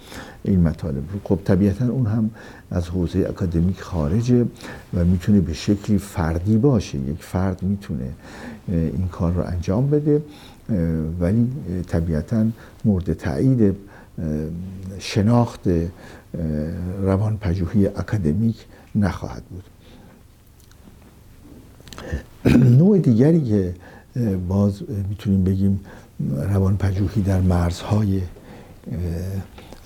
این 0.45 0.61
مطالب 0.61 1.13
رو. 1.13 1.21
خب 1.25 1.39
طبیعتا 1.45 1.89
اون 1.89 2.07
هم 2.07 2.31
از 2.71 2.89
حوزه 2.89 3.19
اکادمیک 3.19 3.81
خارجه 3.81 4.47
و 4.95 5.05
می‌تونه 5.05 5.41
به 5.41 5.53
شکلی 5.53 5.99
فردی 5.99 6.57
باشه. 6.57 6.99
یک 6.99 7.23
فرد 7.23 7.63
می‌تونه 7.63 8.09
این 8.69 9.09
کار 9.13 9.33
رو 9.33 9.43
انجام 9.47 9.91
بده 9.91 10.23
ولی 11.21 11.51
طبیعتا 11.87 12.47
مورد 12.85 13.13
تایید 13.13 13.77
شناخت 14.99 15.61
روان 17.03 17.37
پژوهی 17.37 17.87
اکادمیک 17.87 18.57
نخواهد 18.95 19.43
بود. 19.43 19.65
نوع 22.47 22.99
دیگری 22.99 23.45
که 23.45 23.75
باز 24.49 24.83
می‌تونیم 25.09 25.45
بگیم 25.45 25.81
روان 26.31 26.77
پژوهی 26.77 27.23
در 27.23 27.41
مرزهای 27.41 28.21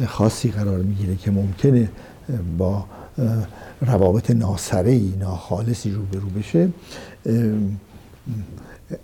خاصی 0.07 0.51
قرار 0.51 0.79
می‌گیره 0.79 1.17
که 1.17 1.31
ممکنه 1.31 1.89
با 2.59 2.85
روابط 3.81 4.31
ناسره 4.31 5.01
ناخالصی 5.21 5.91
روبرو 5.91 6.29
بشه 6.29 6.69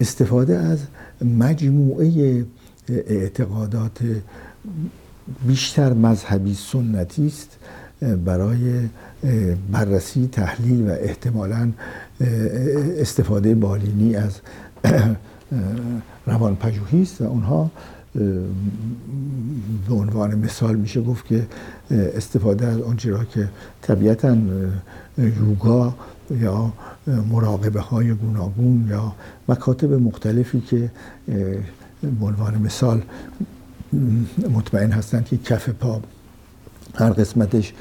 استفاده 0.00 0.56
از 0.56 0.78
مجموعه 1.24 2.44
اعتقادات 2.88 3.98
بیشتر 5.46 5.92
مذهبی 5.92 6.54
سنتی 6.54 7.26
است. 7.26 7.58
برای 8.24 8.88
بررسی 9.72 10.28
تحلیل 10.32 10.88
و 10.88 10.90
احتمالا 10.90 11.72
استفاده 12.98 13.54
بالینی 13.54 14.16
از 14.16 14.40
روان 16.26 16.56
پژوهی 16.56 17.02
است 17.02 17.20
و 17.20 17.24
اونها 17.24 17.70
به 19.88 19.94
عنوان 19.94 20.34
مثال 20.34 20.76
میشه 20.76 21.00
گفت 21.00 21.26
که 21.26 21.46
استفاده 21.90 22.66
از 22.66 22.80
آنچه 22.80 23.10
را 23.10 23.24
که 23.24 23.48
طبیعتا 23.82 24.36
یوگا 25.18 25.94
یا 26.40 26.72
مراقبه 27.30 27.80
های 27.80 28.12
گوناگون 28.12 28.86
یا 28.90 29.12
مکاتب 29.48 29.92
مختلفی 29.92 30.60
که 30.60 30.90
به 32.20 32.26
عنوان 32.26 32.58
مثال 32.58 33.02
مطمئن 34.50 34.92
هستند 34.92 35.24
که 35.24 35.36
کف 35.36 35.68
پا 35.68 36.00
هر 36.94 37.10
قسمتش 37.10 37.72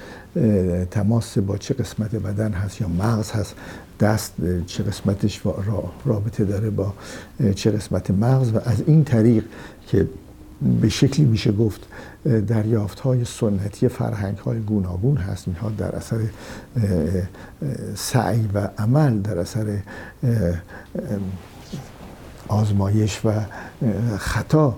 تماس 0.91 1.37
با 1.37 1.57
چه 1.57 1.73
قسمت 1.73 2.15
بدن 2.15 2.51
هست 2.51 2.81
یا 2.81 2.87
مغز 2.87 3.31
هست 3.31 3.55
دست 3.99 4.33
چه 4.65 4.83
قسمتش 4.83 5.41
رابطه 6.05 6.45
داره 6.45 6.69
با 6.69 6.93
چه 7.55 7.71
قسمت 7.71 8.11
مغز 8.11 8.51
و 8.51 8.59
از 8.65 8.83
این 8.87 9.03
طریق 9.03 9.43
که 9.87 10.07
به 10.81 10.89
شکلی 10.89 11.25
میشه 11.25 11.51
گفت 11.51 11.81
دریافت 12.47 12.99
های 12.99 13.25
سنتی 13.25 13.87
فرهنگ 13.87 14.37
های 14.37 14.59
گوناگون 14.59 15.17
هست 15.17 15.47
اینها 15.47 15.69
در 15.69 15.95
اثر 15.95 16.19
سعی 17.95 18.49
و 18.53 18.69
عمل 18.77 19.21
در 19.21 19.39
اثر 19.39 19.77
آزمایش 22.47 23.25
و 23.25 23.31
خطا 24.17 24.77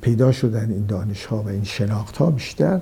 پیدا 0.00 0.32
شدن 0.32 0.70
این 0.70 0.86
دانش 0.86 1.24
ها 1.24 1.42
و 1.42 1.48
این 1.48 1.64
شناخت 1.64 2.16
ها 2.16 2.30
بیشتر 2.30 2.80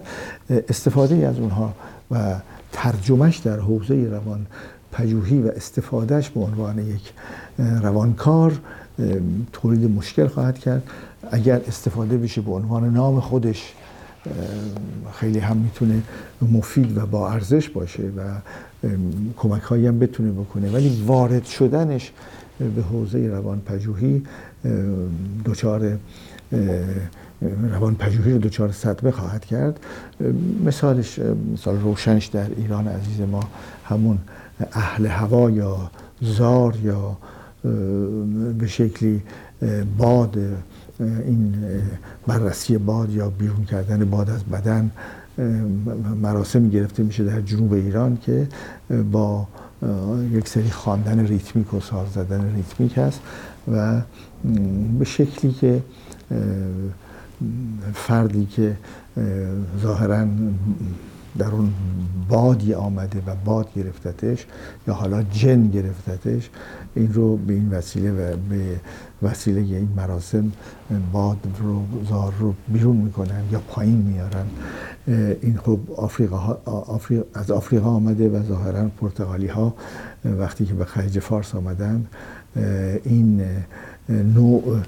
استفاده 0.50 1.26
از 1.26 1.38
اونها 1.38 1.74
و 2.10 2.34
ترجمهش 2.72 3.36
در 3.36 3.60
حوزه 3.60 4.08
روان 4.10 4.46
پژوهی 4.92 5.42
و 5.42 5.48
استفادهش 5.48 6.28
به 6.28 6.40
عنوان 6.40 6.78
یک 6.78 7.12
روانکار 7.58 8.52
تولید 9.52 9.90
مشکل 9.90 10.26
خواهد 10.26 10.58
کرد. 10.58 10.82
اگر 11.30 11.60
استفاده 11.68 12.16
بشه 12.16 12.40
به 12.40 12.50
عنوان 12.50 12.92
نام 12.92 13.20
خودش 13.20 13.72
خیلی 15.12 15.38
هم 15.38 15.56
می‌تونه 15.56 16.02
مفید 16.52 16.98
و 16.98 17.06
با 17.06 17.30
ارزش 17.30 17.68
باشه 17.68 18.02
و 18.02 18.20
کمک 19.36 19.62
هایی 19.62 19.86
هم 19.86 19.98
بتونه 19.98 20.32
بکنه. 20.32 20.70
ولی 20.70 21.02
وارد 21.06 21.44
شدنش 21.44 22.12
به 22.58 22.82
حوزه 22.82 23.28
روان 23.28 23.60
پژوهی 23.60 24.22
دچار 25.44 25.98
روان 27.72 27.94
پژوهی 27.94 28.32
رو 28.32 28.38
دچار 28.38 28.72
صدمه 28.72 29.10
خواهد 29.10 29.44
کرد. 29.44 29.80
مثالش 30.64 31.20
مثال 31.52 31.80
روشنش 31.80 32.26
در 32.26 32.46
ایران 32.56 32.88
عزیز 32.88 33.20
ما 33.20 33.40
همون 33.84 34.18
اهل 34.72 35.06
هوا 35.06 35.50
یا 35.50 35.90
زار 36.20 36.76
یا 36.84 37.16
به 38.58 38.66
شکلی 38.66 39.22
باد 39.98 40.36
این 41.00 41.54
بررسی 42.26 42.78
باد 42.78 43.10
یا 43.10 43.30
بیرون 43.30 43.64
کردن 43.64 44.04
باد 44.04 44.30
از 44.30 44.44
بدن 44.44 44.90
مراسمی 46.22 46.70
گرفته 46.70 47.02
میشه 47.02 47.24
در 47.24 47.40
جنوب 47.40 47.72
ایران 47.72 48.18
که 48.22 48.48
با 49.12 49.46
یک 50.32 50.48
سری 50.48 50.70
خواندن 50.70 51.26
ریتمیک 51.26 51.74
و 51.74 51.80
ساز 51.80 52.08
زدن 52.14 52.54
ریتمیک 52.56 52.98
هست 52.98 53.20
و 53.72 54.00
به 54.98 55.04
شکلی 55.04 55.52
که 55.52 55.82
فردی 57.94 58.46
که 58.46 58.76
ظاهرا 59.82 60.26
در 61.38 61.46
اون 61.46 61.72
بادی 62.28 62.74
آمده 62.74 63.22
و 63.26 63.34
باد 63.44 63.68
گرفتتش 63.74 64.46
یا 64.88 64.94
حالا 64.94 65.22
جن 65.22 65.68
گرفتتش 65.68 66.50
این 66.94 67.12
رو 67.12 67.36
به 67.36 67.52
این 67.52 67.70
وسیله 67.70 68.10
و 68.10 68.36
به 68.50 68.80
وسیله 69.22 69.60
این 69.60 69.88
مراسم 69.96 70.52
باد 71.12 71.36
رو 71.62 71.82
زار 72.08 72.32
رو 72.38 72.54
بیرون 72.68 72.96
می‌کنن 72.96 73.42
یا 73.52 73.62
پایین 73.68 73.96
میارن. 73.96 74.46
این 75.42 75.58
خب 75.58 75.78
آفریقا 75.96 76.58
از 77.34 77.50
آفریقا 77.50 77.90
آمده 77.90 78.28
و 78.28 78.42
ظاهرا 78.42 78.88
پرتغالی 79.00 79.46
ها 79.46 79.74
وقتی 80.24 80.66
که 80.66 80.74
به 80.74 80.84
خلیج 80.84 81.18
فارس 81.18 81.54
آمدن 81.54 82.06
این 83.04 83.42
نوع 84.08 84.80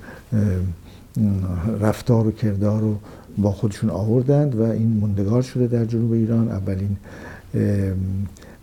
رفتار 1.81 2.27
و 2.27 2.33
کردار 2.33 2.81
رو 2.81 2.99
با 3.39 3.53
خودشون 3.53 3.91
آوردند 3.91 4.55
و 4.55 4.63
این 4.63 5.01
مندگار 5.01 5.43
شده 5.43 5.67
در 5.67 5.85
جنوب 5.85 6.13
ایران. 6.13 6.49
اولین 6.49 6.97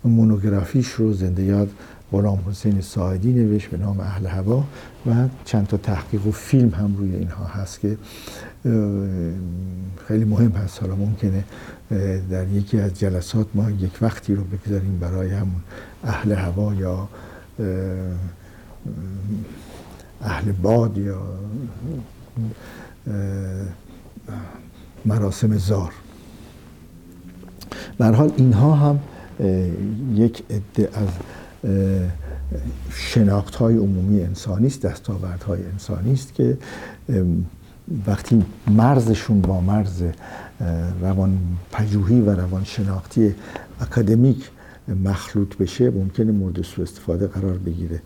مونوگرافیش 0.04 0.88
رو 0.88 1.13
زنده 1.13 1.44
یاد 1.44 1.70
غلام 2.12 2.39
حسین 2.50 2.82
ساعدی 2.82 3.34
نوشت 3.34 3.70
به 3.70 3.78
نام 3.78 4.00
اهل 4.00 4.26
هوا 4.26 4.63
و 5.06 5.28
چند 5.46 5.68
تا 5.68 5.78
تحقیق 5.78 6.28
و 6.28 6.32
فیلم 6.32 6.70
هم 6.70 6.96
روی 6.98 7.15
اینها 7.15 7.46
هست 7.46 7.80
که 7.80 7.98
خیلی 10.08 10.26
مهم 10.26 10.52
هست. 10.52 10.82
حالا 10.82 10.96
ممکنه 10.96 11.44
در 12.30 12.48
یکی 12.48 12.80
از 12.80 13.00
جلسات 13.00 13.48
ما 13.54 13.72
یک 13.72 13.98
وقتی 14.02 14.36
رو 14.36 14.44
بگذاریم 14.44 14.98
برای 15.00 15.30
همون 15.30 15.62
اهل 16.04 16.32
هوا 16.32 16.74
یا 16.74 17.08
اهل 20.22 20.52
باد 20.52 20.98
یا 20.98 21.22
مراسم 25.06 25.58
زار. 25.58 25.91
حال 28.00 28.32
اینها 28.38 28.74
هم 28.74 29.00
یک 30.15 30.43
عده 30.50 30.89
از 30.93 31.10
شناخت 32.91 33.56
های 33.56 33.78
عمومی 33.78 34.21
انسانی 34.21 34.67
است 34.67 34.82
دستاورد 34.82 35.43
های 35.43 35.65
انسانی 35.65 36.13
است 36.13 36.34
که 36.34 36.58
وقتی 38.08 38.45
مرزشون 38.67 39.41
با 39.41 39.62
مرز 39.62 40.04
روان 41.02 41.38
پژوهی 41.71 42.21
و 42.21 42.30
روان 42.30 42.63
شناختی 42.63 43.36
اکادمیک 43.82 44.50
مخلوط 45.04 45.58
بشه 45.58 45.89
ممکنه 45.89 46.32
مورد 46.32 46.62
سوء 46.62 46.84
استفاده 46.84 47.28
قرار 47.28 47.58
بگیره. 47.58 48.02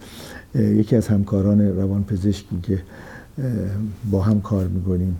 یکی 0.56 0.96
از 0.96 1.08
همکاران 1.08 1.62
روان 1.62 2.04
پزشکی 2.04 2.60
که 2.64 2.82
با 4.12 4.22
هم 4.22 4.42
کار 4.42 4.68
می‌کنیم 4.68 5.18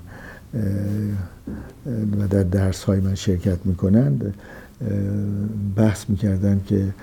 و 2.20 2.28
در 2.30 2.44
درس 2.44 2.84
های 2.84 3.00
من 3.00 3.16
شرکت 3.16 3.66
می‌کنند. 3.66 4.34
بحث 5.76 6.10
می‌کردن 6.10 6.62
که 6.68 6.94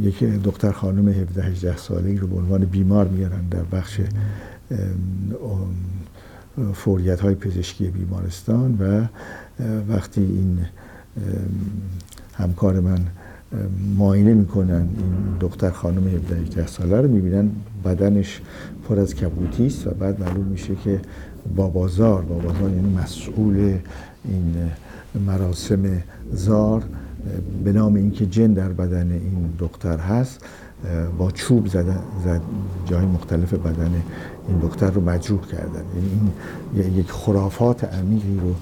یک 0.00 0.24
دختر 0.24 0.72
خانم 0.72 1.08
17 1.08 1.42
18 1.42 1.76
ساله 1.76 2.20
رو 2.20 2.26
به 2.26 2.36
عنوان 2.36 2.64
بیمار 2.64 3.08
میارن 3.08 3.48
در 3.50 3.62
بخش 3.62 4.00
فوریت 6.74 7.20
های 7.20 7.34
پزشکی 7.34 7.90
بیمارستان 7.90 8.78
و 8.80 9.06
وقتی 9.88 10.20
این 10.20 10.58
همکار 12.34 12.80
من 12.80 12.98
معاینه 13.98 14.34
می‌کنن. 14.34 14.80
این 14.98 15.14
دختر 15.40 15.70
خانم 15.70 16.08
17 16.08 16.36
18 16.36 16.66
ساله 16.66 17.00
رو 17.00 17.08
می‌بینن 17.08 17.50
بدنش 17.84 18.40
پر 18.88 18.98
از 18.98 19.14
کبوتی 19.14 19.66
است 19.66 19.86
و 19.86 19.90
بعد 19.90 20.20
معلوم 20.20 20.44
میشه 20.44 20.74
که 20.84 21.00
بابازار 21.56 22.22
بابازار 22.22 22.70
یعنی 22.70 22.96
مسئول 22.96 23.56
این 24.24 24.54
مراسم 25.26 25.82
زار 26.32 26.82
به 27.64 27.72
نام 27.72 27.94
اینکه 27.94 28.26
جن 28.26 28.52
در 28.52 28.68
بدن 28.68 29.10
این 29.12 29.48
دختر 29.58 29.98
هست 29.98 30.44
با 31.18 31.30
چوب 31.30 31.66
زدن 31.66 31.98
زد 32.24 32.40
جای 32.86 33.06
مختلف 33.06 33.54
بدن 33.54 33.90
این 34.48 34.58
دختر 34.58 34.90
رو 34.90 35.00
مجروح 35.00 35.40
کردن. 35.46 35.82
یعنی 35.94 36.10
این 36.76 36.98
یک 36.98 37.10
خرافات 37.10 37.84
عمیقی 37.84 38.40
رو 38.42 38.54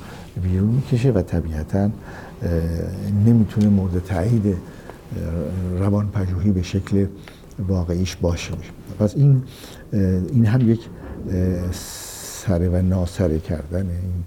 بیرون 0.43 0.69
می‌کشه 0.69 1.11
و 1.11 1.23
طبیعتا 1.23 1.91
نمی‌تونه 3.27 3.69
مورد 3.69 4.05
تایید 4.05 4.57
روان 5.79 6.09
پژوهی 6.09 6.53
به 6.53 6.63
شکل 6.63 7.07
واقعیش 7.59 8.17
باشه. 8.17 8.53
پس 8.99 9.17
این 9.17 9.43
این 10.33 10.47
هم 10.47 10.71
یک 10.71 10.81
سره 11.73 12.69
و 12.69 12.83
ناسره 12.83 13.39
کردن 13.39 13.87
این 13.91 14.25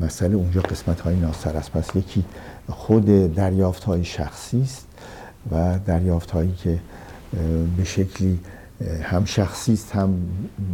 مسئله. 0.00 0.34
اونجا 0.34 0.60
قسمت 0.60 1.00
های 1.00 1.16
ناسر 1.16 1.56
است. 1.56 1.72
پس 1.72 1.96
یکی 1.96 2.24
خود 2.68 3.34
دریافت 3.34 3.84
های 3.84 4.04
شخصی 4.04 4.62
است 4.62 4.86
و 5.52 5.78
دریافت 5.86 6.30
هایی 6.30 6.52
که 6.52 6.78
به 7.76 7.84
شکلی 7.84 8.38
هم 9.02 9.24
شخصی 9.24 9.72
است 9.72 9.92
هم 9.92 10.14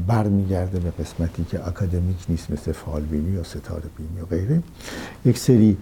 برمیگرده 0.06 0.78
به 0.78 0.90
قسمتی 0.90 1.44
که 1.44 1.68
اکادمیک 1.68 2.16
نیست 2.28 2.50
مثل 2.50 2.72
فالبینی 2.72 3.30
یا 3.30 3.42
ستاره 3.42 3.84
بینی 3.96 4.20
و 4.22 4.26
غیره. 4.26 4.62
یک 5.24 5.38
سری 5.38 5.76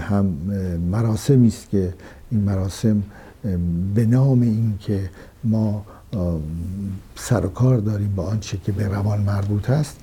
هم 0.00 0.24
مراسمی 0.90 1.48
است 1.48 1.70
که 1.70 1.94
این 2.30 2.40
مراسم 2.40 3.02
به 3.94 4.06
نام 4.06 4.42
این 4.42 4.78
که 4.80 5.10
ما 5.44 5.86
سر 7.16 7.46
و 7.46 7.48
کار 7.48 7.78
داریم 7.78 8.12
با 8.16 8.26
آنچه 8.26 8.58
که 8.64 8.72
به 8.72 8.88
روان 8.88 9.20
مربوط 9.20 9.70
است 9.70 10.00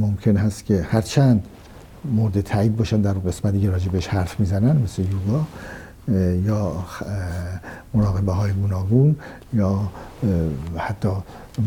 ممکن 0.00 0.36
هست 0.36 0.64
که 0.64 0.82
هرچند 0.82 1.44
مورد 2.04 2.40
تایید 2.40 2.76
باشن 2.76 3.00
در 3.00 3.12
قسمتی 3.12 3.60
که 3.60 3.70
راجع 3.70 3.90
بهش 3.90 4.06
حرف 4.06 4.40
می‌زنن 4.40 4.76
مثل 4.76 5.02
یوگا. 5.02 5.46
یا 6.44 6.84
مراقبه 7.94 8.32
های 8.32 8.52
گوناگون 8.52 9.16
یا 9.52 9.90
حتی 10.76 11.08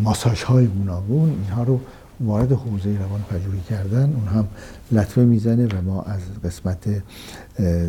ماساژ 0.03 0.43
های 0.43 0.67
گوناگون 0.67 1.29
اینها 1.29 1.63
رو 1.63 1.79
وارد 2.19 2.51
حوزه 2.51 2.97
روان 2.99 3.21
پژوهی 3.29 3.61
کردن. 3.69 4.13
اون 4.13 4.27
هم 4.27 4.47
لطفه 4.91 5.21
می‌زنه 5.21 5.65
و 5.65 5.81
ما 5.81 6.01
از 6.01 6.21
قسمت 6.43 7.03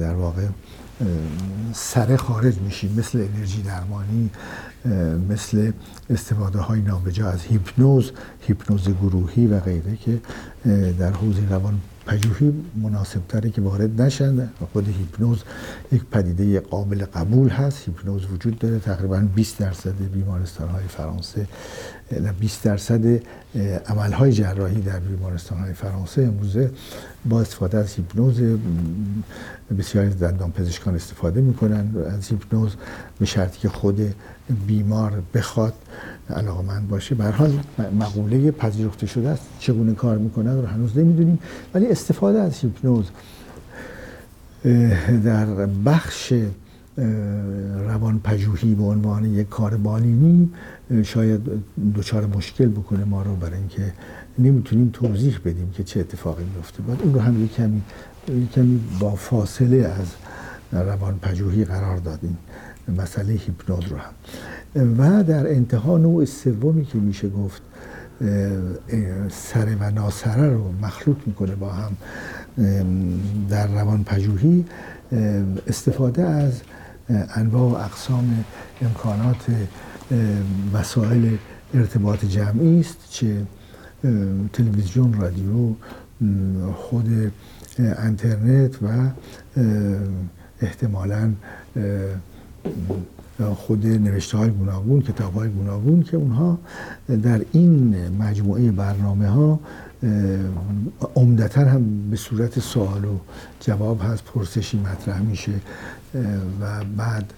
در 0.00 0.14
واقع 0.14 0.46
سره 1.72 2.16
خارج 2.16 2.58
میشیم. 2.58 2.94
مثل 2.98 3.28
انرژی 3.34 3.62
درمانی 3.62 4.30
مثل 5.28 5.72
استفاده 6.10 6.58
های 6.58 6.80
نابجا 6.80 7.28
از 7.30 7.42
هیپنوز 7.42 8.12
هیپنوز 8.40 8.88
گروهی 8.88 9.46
و 9.46 9.60
غیره 9.60 9.96
که 9.96 10.20
در 10.98 11.12
حوزه 11.12 11.48
روان 11.50 11.80
پژوهی 12.06 12.52
مناسب 12.82 13.20
تره 13.28 13.50
که 13.50 13.60
وارد 13.60 14.02
نشن 14.02 14.48
خود 14.72 14.88
هیپنوز 14.88 15.42
یک 15.92 16.02
پدیده 16.04 16.60
قابل 16.60 17.04
قبول 17.04 17.48
هست. 17.48 17.88
هیپنوز 17.88 18.26
وجود 18.26 18.58
داره 18.58 18.78
تقریبا 18.78 19.28
20 19.34 19.58
درصد 19.58 19.94
بیمارستان 20.14 20.68
های 20.68 20.84
فرانسه 20.88 21.46
20 22.40 22.62
درصد 22.62 23.20
عمل 23.86 24.12
های 24.12 24.32
جراحی 24.32 24.80
در 24.80 24.98
بیمارستان 24.98 25.58
های 25.58 25.72
فرانسه 25.72 26.22
امروزه 26.22 26.70
با 27.24 27.40
استفاده 27.40 27.78
از 27.78 27.94
هیپنوز 27.94 28.40
بسیاری 29.78 30.08
از 30.08 30.18
دندان 30.18 30.52
پزشکان 30.52 30.94
استفاده 30.94 31.40
می‌کنن. 31.40 31.88
از 32.16 32.28
هیپنوز 32.28 32.74
به 33.18 33.26
شرطی 33.26 33.58
که 33.58 33.68
خود 33.68 34.14
بیمار 34.66 35.22
بخواد 35.34 35.74
علاقه‌مند 36.30 36.86
باشه. 36.86 37.14
به 37.14 37.24
حال 37.24 37.60
مقوله 38.00 38.50
پذیرفته 38.50 39.06
شده 39.06 39.28
است. 39.28 39.42
چگونه 39.58 39.94
کار 39.94 40.18
می‌کنه 40.18 40.54
رو 40.54 40.66
هنوز 40.66 40.98
نمی‌دونیم. 40.98 41.38
ولی 41.74 41.86
استفاده 41.86 42.38
از 42.40 42.58
هیپنوز 42.58 43.10
در 45.24 45.46
بخش 45.66 46.32
روان 47.86 48.20
پژوهی 48.24 48.74
به 48.74 48.82
عنوان 48.82 49.24
یک 49.24 49.48
کار 49.48 49.76
بالینی 49.76 50.50
شاید 51.02 51.40
دچار 51.96 52.26
مشکل 52.26 52.68
بکنه 52.68 53.04
ما 53.04 53.22
رو 53.22 53.36
برای 53.36 53.58
اینکه 53.58 53.92
نمی‌تونیم 54.38 54.90
توضیح 54.92 55.38
بدیم 55.44 55.70
که 55.70 55.84
چه 55.84 56.00
اتفاقی 56.00 56.44
میفته 56.56 56.82
باید 56.82 57.02
اون 57.02 57.14
رو 57.14 57.20
هم 57.20 57.44
یک 57.44 57.54
کمی 57.54 57.82
کمی 58.54 58.80
با 59.00 59.14
فاصله 59.14 59.76
از 59.76 60.06
روان 60.72 61.18
پژوهی 61.18 61.64
قرار 61.64 61.96
دادیم. 61.96 62.38
مسئله 62.98 63.32
هیپنوز 63.32 63.84
رو 63.84 63.96
هم. 63.96 64.12
و 64.98 65.22
در 65.24 65.46
انتها 65.50 65.98
نوع 65.98 66.24
سومی 66.24 66.84
که 66.84 66.98
میشه 66.98 67.28
گفت 67.28 67.62
سره 69.30 69.76
و 69.80 69.90
ناسره 69.90 70.48
رو 70.50 70.72
مخلوط 70.82 71.16
می‌کنه 71.26 71.54
با 71.54 71.72
هم 71.72 71.96
در 73.50 73.66
روان 73.66 74.04
پژوهی 74.04 74.64
استفاده 75.66 76.22
از 76.22 76.60
انواع 77.10 77.72
و 77.72 77.84
اقسام 77.84 78.44
امکانات 78.82 79.46
وسایل 80.72 81.38
ارتباط 81.74 82.24
جمعی 82.24 82.80
است 82.80 82.96
چه 83.10 83.46
تلویزیون 84.52 85.12
رادیو 85.12 85.74
خود 86.74 87.32
اینترنت 87.78 88.82
و 88.82 89.10
احتمالاً 90.60 91.32
خود 93.54 93.86
نوشته 93.86 94.38
های 94.38 94.50
گوناگون 94.50 95.02
کتاب 95.02 95.34
های 95.34 95.48
گوناگون 95.48 96.02
که 96.02 96.16
اونها 96.16 96.58
در 97.22 97.40
این 97.52 97.96
مجموعه 98.20 98.70
برنامه 98.70 99.28
ها 99.28 99.60
عمدتا 101.16 101.60
هم 101.60 102.10
به 102.10 102.16
صورت 102.16 102.60
سوال 102.60 103.04
و 103.04 103.18
جواب 103.60 104.00
هست 104.02 104.24
پرسشی 104.24 104.78
مطرح 104.78 105.22
میشه. 105.22 105.52
و 106.60 106.84
بعد 106.96 107.32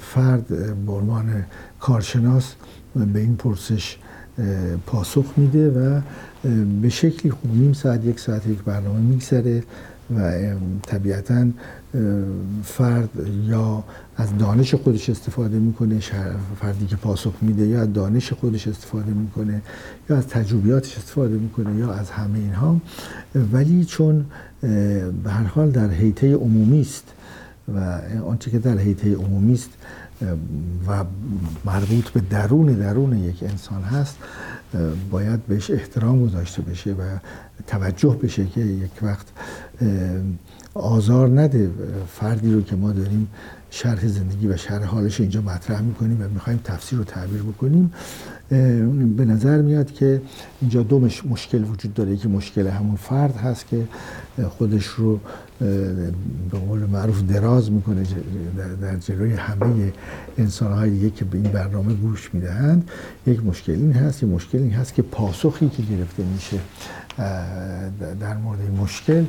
فرد 0.00 0.46
به 0.86 0.92
عنوان 0.92 1.44
کارشناس 1.80 2.54
به 3.12 3.20
این 3.20 3.36
پرسش 3.36 3.96
پاسخ 4.86 5.24
میده 5.36 5.70
و 5.70 6.00
به 6.82 6.88
شکلی 6.88 7.32
خوب 7.32 7.54
نیم 7.54 7.72
ساعت 7.72 8.04
یک 8.04 8.20
ساعت 8.20 8.46
یک 8.46 8.58
برنامه 8.58 9.00
میگذره 9.00 9.62
و 10.16 10.32
طبیعتا 10.82 11.46
فرد 12.64 13.10
یا 13.46 13.84
از 14.20 14.38
دانش 14.38 14.74
خودش 14.74 15.10
استفاده 15.10 15.58
می‌کنه 15.58 16.00
فردی 16.60 16.86
که 16.86 16.96
پاسخ 16.96 17.32
میده 17.40 17.66
یا 17.66 17.80
از 17.80 17.92
دانش 17.92 18.32
خودش 18.32 18.68
استفاده 18.68 19.12
می‌کنه 19.12 19.62
یا 20.10 20.16
از 20.16 20.26
تجربیاتش 20.26 20.96
استفاده 20.96 21.34
می‌کنه 21.34 21.76
یا 21.76 21.92
از 21.92 22.10
همه 22.10 22.38
اینها. 22.38 22.80
ولی 23.52 23.84
چون 23.84 24.24
به 25.22 25.30
هر 25.30 25.44
حال 25.44 25.70
در 25.70 25.90
حیطه 25.90 26.34
عمومی 26.34 26.80
است 26.80 27.04
و 27.74 28.00
آنچه 28.26 28.50
که 28.50 28.58
در 28.58 28.78
حیطه 28.78 29.14
عمومی 29.14 29.54
است 29.54 29.70
و 30.88 31.04
مربوط 31.64 32.08
به 32.08 32.20
درون 32.20 32.66
درون 32.66 33.18
یک 33.18 33.42
انسان 33.42 33.82
هست 33.82 34.16
باید 35.10 35.46
بهش 35.46 35.70
احترام 35.70 36.26
گذاشته 36.26 36.62
بشه 36.62 36.92
و 36.92 37.02
توجه 37.66 38.18
بشه 38.22 38.46
که 38.46 38.60
یک 38.60 38.90
وقت 39.02 39.26
آزار 40.74 41.40
نده 41.40 41.70
فردی 42.08 42.52
رو 42.52 42.62
که 42.62 42.76
ما 42.76 42.92
داریم 42.92 43.28
شرح 43.70 44.06
زندگی 44.06 44.46
و 44.46 44.56
شرح 44.56 44.84
حالش 44.84 45.20
اینجا 45.20 45.40
مطرح 45.40 45.80
می‌کنیم 45.80 46.22
و 46.22 46.28
می‌خوایم 46.28 46.60
تفسیر 46.64 46.98
رو 46.98 47.04
تعبیر 47.04 47.42
بکنیم. 47.42 47.92
به 49.16 49.24
نظر 49.24 49.62
میاد 49.62 49.92
که 49.92 50.22
اینجا 50.60 50.82
دو 50.82 51.08
مشکل 51.30 51.64
وجود 51.64 51.94
داره. 51.94 52.16
که 52.16 52.28
مشکل 52.28 52.66
همون 52.66 52.96
فرد 52.96 53.36
هست 53.36 53.66
که 53.68 53.88
خودش 54.48 54.86
رو 54.86 55.20
به 56.50 56.58
قول 56.68 56.78
معروف 56.78 57.22
دراز 57.22 57.72
می‌کنه 57.72 58.02
در 58.82 58.96
جلوی 58.96 59.32
همه 59.32 59.92
انسانهای 60.38 60.90
دیگه 60.90 61.10
که 61.10 61.24
به 61.24 61.38
این 61.38 61.52
برنامه 61.52 61.94
گوش 61.94 62.30
می‌دهند. 62.34 62.90
یک 63.26 63.44
مشکل 63.44 63.72
این 63.72 63.92
هست 63.92 64.22
یک 64.22 64.28
مشکل 64.28 64.58
این 64.58 64.72
هست 64.72 64.94
که 64.94 65.02
پاسخی 65.02 65.68
که 65.68 65.82
گرفته 65.82 66.22
میشه 66.34 66.58
در 68.20 68.36
مورد 68.44 68.58
مشکل 68.82 69.24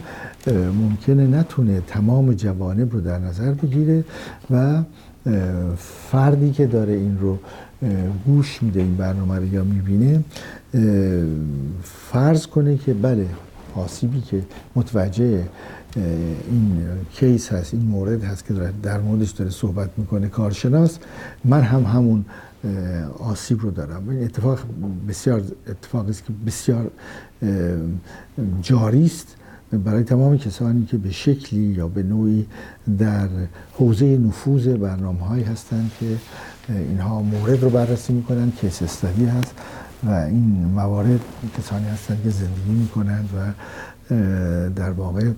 ممکنه 0.81 1.27
نتونه 1.27 1.81
تمام 1.87 2.33
جوانب 2.33 2.93
رو 2.93 3.01
در 3.01 3.19
نظر 3.19 3.51
بگیره 3.51 4.03
و 4.51 4.83
فردی 6.11 6.51
که 6.51 6.67
داره 6.67 6.93
این 6.93 7.19
رو 7.19 7.39
گوش 8.25 8.63
میده 8.63 8.79
این 8.79 8.95
برنامه 8.95 9.35
رو 9.35 9.45
یا 9.45 9.63
می‌بینه 9.63 10.23
فرض 11.83 12.47
کنه 12.47 12.77
که 12.77 12.93
بله 12.93 13.27
آسیبی 13.75 14.21
که 14.21 14.43
متوجه 14.75 15.43
این 15.95 16.83
کیس 17.13 17.49
هست 17.49 17.73
این 17.73 17.85
مورد 17.85 18.23
هست 18.23 18.45
که 18.45 18.53
در 18.83 18.99
موردش 18.99 19.31
داره 19.31 19.51
صحبت 19.51 19.89
می‌کنه 19.97 20.27
کارشناس 20.27 20.97
من 21.45 21.61
هم 21.61 21.83
همون 21.83 22.25
آسیب 23.19 23.61
رو 23.61 23.71
دارم. 23.71 24.09
این 24.09 24.23
اتفاق 24.23 24.59
بسیار 25.09 25.41
اتفاقی 25.67 26.09
است 26.09 26.25
که 26.25 26.33
بسیار 26.45 26.91
جاری 28.61 29.05
است 29.05 29.35
برای 29.71 30.03
تمام 30.03 30.37
کسانی 30.37 30.85
که 30.85 30.97
به 30.97 31.11
شکلی 31.11 31.59
یا 31.61 31.87
به 31.87 32.03
نوعی 32.03 32.47
در 32.97 33.29
حوزه 33.73 34.17
نفوذ 34.17 34.67
برنامه 34.67 35.19
هایی 35.19 35.43
هستند 35.43 35.91
که 35.99 36.17
اینها 36.69 37.21
مورد 37.21 37.63
رو 37.63 37.69
بررسی 37.69 38.13
می‌کنن 38.13 38.51
کیس 38.51 38.81
استادی 38.81 39.25
هست 39.25 39.53
و 40.03 40.09
این 40.09 40.65
موارد 40.75 41.19
کسانی 41.57 41.85
هستند 41.85 42.23
که 42.23 42.29
زندگی 42.29 42.71
می‌کنند 42.71 43.29
و 43.35 43.53
در 44.75 44.91
واقع 44.91 45.31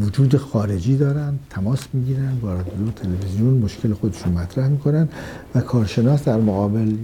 وجود 0.00 0.36
خارجی 0.36 0.96
دارن 0.96 1.38
تماس 1.50 1.86
می‌گیرن 1.92 2.38
با 2.42 2.52
رادیو 2.52 2.90
تلویزیون 2.96 3.54
مشکل 3.54 3.94
خودشون 3.94 4.32
مطرح 4.32 4.68
می‌کنن 4.68 5.08
و 5.54 5.60
کارشناس 5.60 6.24
در 6.24 6.36
مقابل 6.36 6.94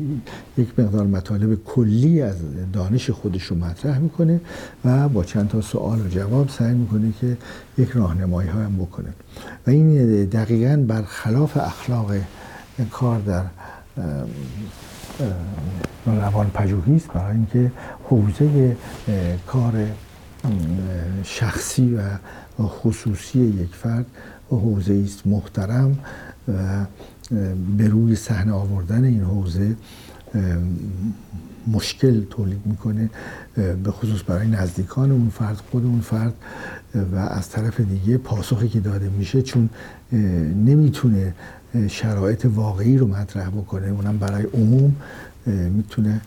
یک 0.59 0.79
مقدار 0.79 1.07
مطالب 1.07 1.65
کلی 1.65 2.23
از 2.23 2.37
دانش 2.73 3.11
خودش 3.11 3.43
رو 3.43 3.57
مطرح 3.57 3.99
می‌کنه 3.99 4.41
و 4.85 5.09
با 5.09 5.25
چند 5.25 5.49
تا 5.49 5.61
سوال 5.61 6.01
و 6.01 6.09
جواب 6.09 6.49
سعی 6.49 6.75
می‌کنه 6.75 7.13
که 7.21 7.37
یک 7.79 7.91
راهنمایی 7.91 8.49
ها 8.49 8.61
هم 8.61 8.77
بکنه. 8.77 9.09
و 9.67 9.71
این 9.71 10.25
دقیقا 10.25 10.85
برخلاف 10.89 11.57
اخلاق 11.57 12.13
کار 12.91 13.21
در 13.21 13.45
روان 16.07 16.51
پژوهی 16.55 16.97
است 16.97 17.09
برای 17.09 17.37
اینکه 17.37 17.73
حوزه 18.05 18.77
کار 19.47 19.73
شخصی 21.23 21.95
و 21.95 22.01
خصوصی 22.61 23.39
یک 23.39 23.75
فرد 23.75 24.07
حوزه 24.51 25.03
است 25.05 25.27
محترم 25.27 25.99
و 26.49 26.85
به 27.77 27.89
روی 27.89 28.17
صحنه 28.17 28.53
آوردن 28.53 29.05
این 29.05 29.23
حوزه 29.23 29.77
مشکل 31.67 32.25
تولید 32.25 32.61
می‌کنه 32.65 33.11
به 33.55 33.91
خصوص 33.91 34.21
برای 34.27 34.49
نزدیکان 34.49 35.11
اون 35.11 35.29
فرد 35.29 35.57
خود 35.71 35.85
اون 35.85 36.01
فرد 36.01 36.35
و 37.13 37.17
از 37.17 37.49
طرف 37.49 37.81
دیگه 37.81 38.19
پاسخی 38.19 38.69
که 38.69 38.81
داده 38.81 39.09
میشه 39.09 39.43
چون 39.43 39.71
نمی‌تونه 40.65 41.35
شرایط 41.89 42.47
واقعی 42.55 42.99
رو 42.99 43.07
مطرح 43.07 43.49
بکنه. 43.49 43.87
اونم 43.87 44.19
برای 44.19 44.45
عموم 44.55 44.97
می‌تونه 45.47 46.21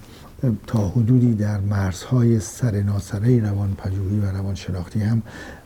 تا 0.68 0.90
حدودی 0.90 1.34
در 1.34 1.60
مرزهای 1.60 2.40
سر 2.40 2.82
ناسره 2.82 3.40
روان 3.40 3.74
پژوهی 3.74 4.20
و 4.20 4.32
روان 4.32 4.56
شناختی 4.56 5.00
هم 5.00 5.22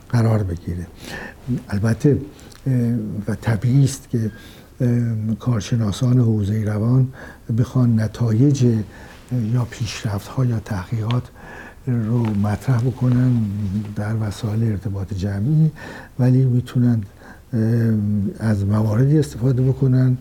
قرار 0.10 0.44
بگیره. 0.44 0.88
البته 1.70 2.18
و 3.28 3.36
طبیعی 3.36 3.84
است 3.84 4.10
که 4.10 4.32
کارشناسان 5.40 6.20
حوزه 6.20 6.64
روان 6.64 7.08
بخوان 7.58 8.00
نتایج 8.00 8.64
یا 9.54 9.68
پیشرفت 9.70 10.28
ها 10.28 10.46
یا 10.46 10.60
تحقیقات 10.60 11.24
رو 11.88 12.24
مطرح 12.24 12.82
بکنن 12.82 13.32
در 13.96 14.16
وسایل 14.16 14.64
ارتباط 14.64 15.14
جمعی 15.14 15.72
ولی 16.20 16.46
می‌تونن 16.46 17.04
از 18.40 18.66
مواردی 18.66 19.20
استفاده 19.20 19.62
بکنن 19.62 20.18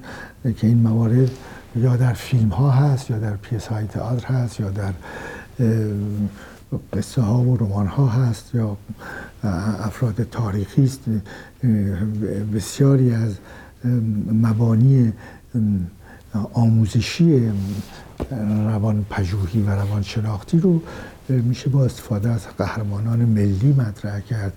که 0.56 0.66
این 0.66 0.78
موارد 0.78 1.30
یا 1.76 1.96
در 1.96 2.12
فیلم 2.12 2.48
ها 2.48 2.70
هست 2.70 3.10
یا 3.10 3.18
در 3.18 3.36
پیس 3.36 3.66
های 3.66 3.86
تئاتر 3.86 4.26
هست 4.26 4.60
یا 4.60 4.70
در 4.70 4.92
قصه 6.92 7.22
ها 7.22 7.40
و 7.40 7.56
رمان 7.56 7.86
ها 7.86 8.06
هست 8.06 8.54
یا 8.54 8.76
افراد 9.44 10.22
تاریخی 10.30 10.84
است 10.84 11.00
بسیاری 12.54 13.12
از 13.14 13.34
مبانی 14.32 15.12
آموزشی 16.52 17.52
روان 18.64 19.06
پژوهی 19.10 19.62
و 19.62 19.70
روان 19.70 20.02
شناختی 20.02 20.58
رو 20.58 20.82
میشه 21.28 21.70
با 21.70 21.84
استفاده 21.84 22.30
از 22.30 22.46
قهرمانان 22.58 23.18
ملی 23.18 23.72
مطرح 23.78 24.20
کرد. 24.20 24.52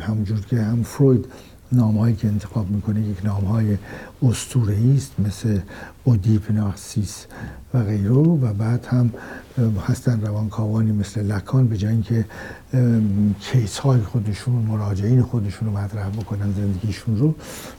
همونجور 0.00 0.40
که 0.40 0.62
هم 0.62 0.82
فروید 0.82 1.26
نام 1.72 1.98
هایی 1.98 2.16
که 2.16 2.28
انتخاب 2.28 2.70
می‌کنه 2.70 3.00
یک 3.00 3.24
نام 3.24 3.44
های 3.44 3.78
استوره 4.22 4.76
است 4.96 5.12
مثل 5.18 5.58
اودیپ 6.04 6.52
نارسیس 6.52 7.26
و 7.74 7.82
غیره. 7.82 8.10
و 8.10 8.52
بعد 8.54 8.86
هم 8.86 9.10
هستن 9.88 10.20
روانکاوانی 10.20 10.92
مثل 10.92 11.22
لکان 11.22 11.66
به 11.66 11.76
جای 11.76 11.92
اینکه 11.92 12.24
کیس 13.40 13.78
های 13.78 14.00
خودشون 14.00 14.54
مراجعین 14.54 15.22
خودشون 15.22 15.68
رو 15.68 15.78
مطرح 15.78 16.08
بکنن 16.08 16.52
زندگیشون 16.52 17.18
رو 17.18 17.34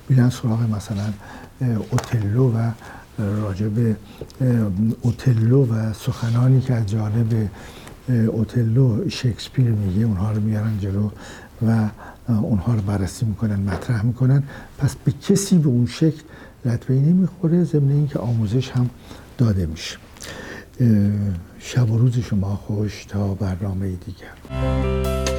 بیلن 0.08 0.30
سراغ 0.30 0.76
مثلا 0.76 1.14
اوتلو 1.92 2.52
و 2.52 2.72
راجع 3.20 3.68
به 3.68 3.96
اوتلو 5.02 5.66
و 5.66 5.94
سخنانی 5.94 6.62
که 6.62 6.74
از 6.74 6.86
جانب 6.86 7.50
اوتلو 8.10 9.10
شکسپیر 9.10 9.72
میگه. 9.72 10.06
اونها 10.06 10.32
رو 10.32 10.42
میارن 10.42 10.80
جلو 10.80 11.10
و 11.68 11.90
اونها 12.38 12.74
رو 12.74 12.82
بررسی 12.82 13.26
می‌کنن 13.26 13.60
مطرح 13.60 14.06
می‌کنن. 14.06 14.44
پس 14.78 14.96
به 14.96 15.12
کسی 15.12 15.58
به 15.58 15.68
اون 15.68 15.86
شکل 15.86 16.22
لطمه 16.66 17.00
نمی‌خوره؟ 17.00 17.64
ضمن 17.64 17.92
اینکه 17.92 18.20
آموزش 18.20 18.72
هم 18.72 18.90
داده 19.38 19.66
میشه. 19.66 19.98
شب 21.60 21.92
و 21.92 21.98
روز 21.98 22.20
شما 22.20 22.56
خوش 22.56 23.06
تا 23.06 23.34
برنامه 23.34 23.90
دیگر. 23.90 25.31